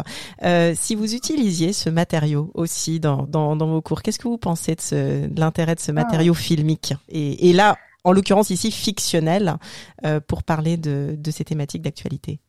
[0.75, 4.75] si vous utilisiez ce matériau aussi dans, dans, dans vos cours, qu'est-ce que vous pensez
[4.75, 5.95] de, ce, de l'intérêt de ce ah.
[5.95, 6.93] matériau filmique?
[7.09, 7.75] Et, et là,
[8.05, 9.55] en l'occurrence ici fictionnel,
[10.05, 12.39] euh, pour parler de, ces thématiques d'actualité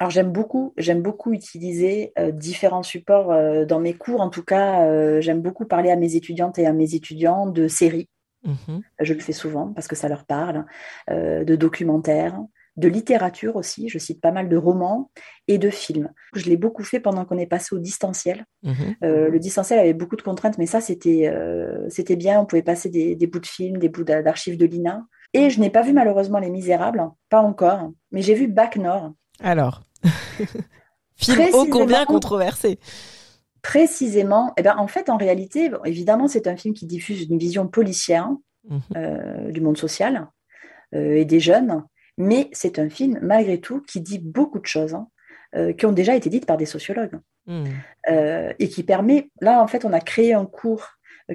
[0.00, 4.20] alors j'aime beaucoup, j'aime beaucoup utiliser euh, différents supports euh, dans mes cours.
[4.20, 8.08] En tout cas, j'aime beaucoup parler à mes étudiantes et à mes étudiants de séries.
[8.44, 8.82] Mhm.
[9.00, 10.66] Je le fais souvent parce que ça leur parle,
[11.10, 12.38] de documentaires,
[12.76, 13.88] de littérature aussi.
[13.88, 15.10] Je cite pas mal de romans
[15.48, 16.10] et de films.
[16.34, 18.44] Je l'ai beaucoup fait pendant qu'on est passé au distanciel.
[18.62, 18.96] Mhm.
[19.04, 22.40] Euh, le distanciel avait beaucoup de contraintes, mais ça, c'était euh, c'était bien.
[22.40, 25.06] On pouvait passer des, bouts de films, des bouts d'archives de l'INA.
[25.32, 29.12] Et je n'ai pas vu malheureusement Les Misérables, pas encore, mais j'ai vu Bac Nord.
[29.40, 29.82] Alors,
[31.16, 32.78] film ô combien controversé.
[33.64, 37.66] Précisément, eh ben, en fait, en réalité, évidemment, c'est un film qui diffuse une vision
[37.66, 38.28] policière
[38.68, 38.80] mhm.
[38.96, 40.28] euh, du monde social
[40.92, 41.82] et des jeunes.
[42.18, 45.08] Mais c'est un film, malgré tout, qui dit beaucoup de choses, hein,
[45.56, 47.18] euh, qui ont déjà été dites par des sociologues.
[47.46, 47.64] hmm.
[48.58, 50.86] et qui permet, là en fait on a créé un cours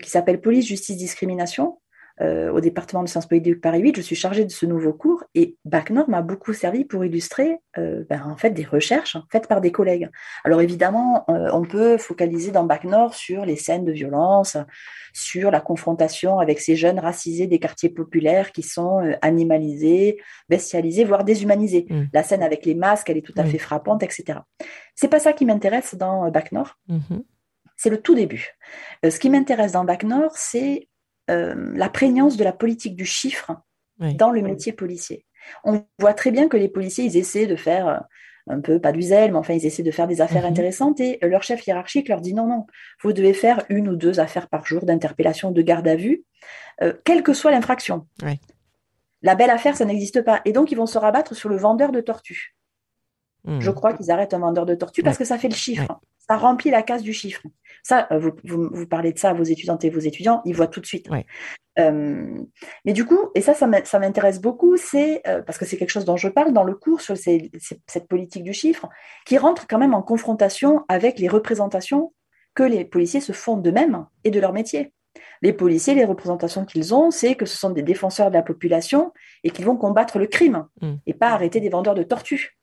[0.02, 1.80] qui s'appelle Police, Justice, Discrimination,
[2.22, 5.24] euh, au département de sciences politiques Paris 8, je suis chargée de ce nouveau cours
[5.36, 9.48] et Bac Nord m'a beaucoup servi pour illustrer euh, ben, en fait des recherches faites
[9.48, 10.10] par des collègues.
[10.44, 14.58] Alors évidemment, euh, on peut focaliser dans Bac Nord sur les scènes de violence,
[15.14, 20.18] sur la confrontation avec ces jeunes racisés des quartiers populaires qui sont animalisés,
[20.50, 21.86] bestialisés, voire déshumanisés.
[21.90, 22.04] Mmh.
[22.12, 24.40] La scène avec les masques, elle est tout à fait frappante, etc.
[24.94, 26.78] C'est pas ça qui m'intéresse dans Bac Nord.
[26.88, 27.20] Mmh
[27.82, 28.58] c'est le tout début.
[29.06, 30.89] ce qui m'intéresse dans Bac Nord, c'est
[31.30, 33.52] euh, la prégnance de la politique du chiffre
[34.00, 35.26] dans le métier policier.
[35.64, 37.98] On voit très bien que les policiers, ils essaient de faire euh,
[38.48, 40.50] un peu, pas du zèle, mais enfin, ils essaient de faire des affaires mhm.
[40.50, 42.66] intéressantes et leur chef hiérarchique leur dit non, non,
[43.04, 46.24] vous devez faire une ou deux affaires par jour d'interpellation, de garde à vue,
[46.82, 48.08] euh, quelle que soit l'infraction.
[49.22, 50.42] La belle affaire, ça n'existe pas.
[50.46, 52.56] Et donc, ils vont se rabattre sur le vendeur de tortues.
[53.44, 53.60] Hmm.
[53.60, 56.00] Je crois qu'ils arrêtent un vendeur de tortues parce que ça fait le chiffre
[56.30, 57.42] ça remplit la case du chiffre.
[57.84, 60.68] Ça, euh, vous, vous, parlez de ça à vos étudiantes et vos étudiants, ils voient
[60.68, 61.10] tout de suite.
[61.80, 62.44] Euh,
[62.86, 66.06] mais du coup, et ça, ça m'intéresse beaucoup, c'est euh, parce que c'est quelque chose
[66.06, 68.88] dont je parle dans le cours sur cette politique du chiffre,
[69.26, 72.14] qui rentre quand même en confrontation avec les représentations
[72.54, 74.94] que les policiers se font d'eux-mêmes et de leur métier.
[75.42, 79.14] Les policiers, les représentations qu'ils ont, c'est que ce sont des défenseurs de la population
[79.44, 80.96] et qu'ils vont combattre le crime mm.
[81.08, 82.59] et pas arrêter des vendeurs de tortues.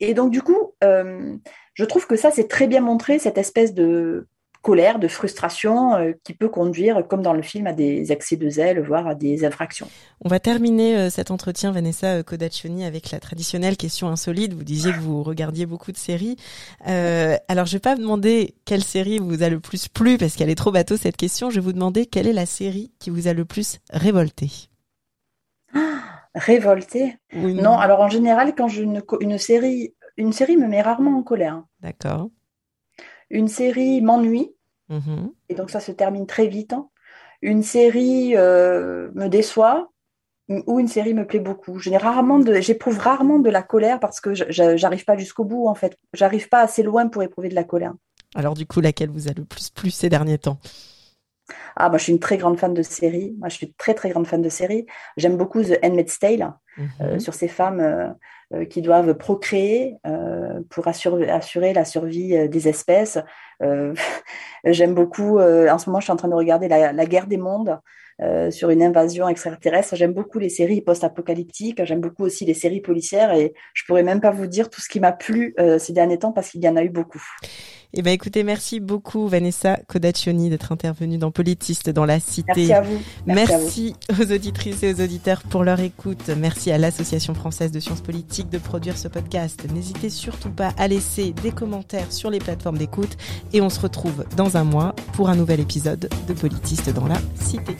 [0.00, 1.36] Et donc, du coup, euh,
[1.74, 4.26] je trouve que ça, c'est très bien montré, cette espèce de
[4.60, 8.48] colère, de frustration euh, qui peut conduire, comme dans le film, à des excès de
[8.48, 9.88] zèle, voire à des infractions.
[10.24, 14.54] On va terminer euh, cet entretien, Vanessa Kodachoni, avec la traditionnelle question insolite.
[14.54, 16.36] Vous disiez que vous regardiez beaucoup de séries.
[16.84, 20.50] alors, je vais pas vous demander quelle série vous a le plus plu, parce qu'elle
[20.50, 21.50] est trop bateau cette question.
[21.50, 24.68] Je vais vous demander quelle est la série qui vous a le plus révolté.
[25.74, 25.98] Ah
[26.34, 31.18] Révolté Non, alors en général, quand je une, une série, une série me met rarement
[31.18, 31.64] en colère.
[31.80, 32.30] D'accord.
[33.30, 34.54] Une série m'ennuie,
[34.90, 35.32] mm-hmm.
[35.48, 36.72] et donc ça se termine très vite.
[36.72, 36.88] Hein.
[37.42, 39.90] Une série euh, me déçoit,
[40.48, 41.78] ou une série me plaît beaucoup.
[41.78, 45.96] J'éprouve rarement de la colère parce que j'arrive pas jusqu'au bout en fait.
[46.14, 47.94] J'arrive pas assez loin pour éprouver de la colère.
[48.34, 50.58] Alors du coup, laquelle vous a le plus plu ces derniers temps?
[51.76, 53.34] Ah, moi, je suis une très grande fan de séries.
[53.38, 54.86] Moi, je suis très, très grande fan de séries.
[55.16, 56.54] J'aime beaucoup The Handmaid's Tale,
[57.00, 57.20] euh, mhm.
[57.20, 58.08] sur ces femmes euh,
[58.54, 59.96] euh, qui doivent procréer
[60.70, 63.18] pour assurer, assurer, la survie des espèces.
[64.64, 67.78] J'aime beaucoup, en ce moment, je suis en train de regarder La, guerre des mondes.
[68.50, 69.96] Sur une invasion extraterrestre.
[69.96, 74.20] J'aime beaucoup les séries post-apocalyptiques, j'aime beaucoup aussi les séries policières et je pourrais même
[74.20, 76.76] pas vous dire tout ce qui m'a plu ces derniers temps parce qu'il y en
[76.76, 77.22] a eu beaucoup.
[77.94, 82.52] Eh ben écoutez, merci beaucoup Vanessa Codaccioni d'être intervenue dans Politiste dans la Cité.
[82.54, 82.98] Merci à vous.
[83.26, 86.30] Merci, aux auditrices et aux auditeurs pour leur écoute.
[86.36, 89.66] Merci à l'Association française de sciences politiques de produire ce podcast.
[89.72, 93.16] N'hésitez surtout pas à laisser des commentaires sur les plateformes d'écoute
[93.54, 97.16] et on se retrouve dans un mois pour un nouvel épisode de Politiste dans la
[97.40, 97.74] Cité.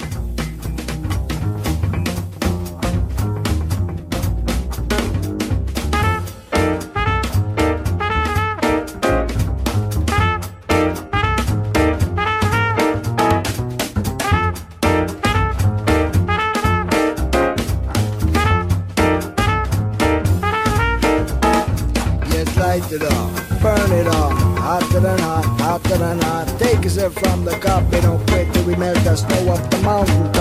[29.09, 30.38] us know up the mountain.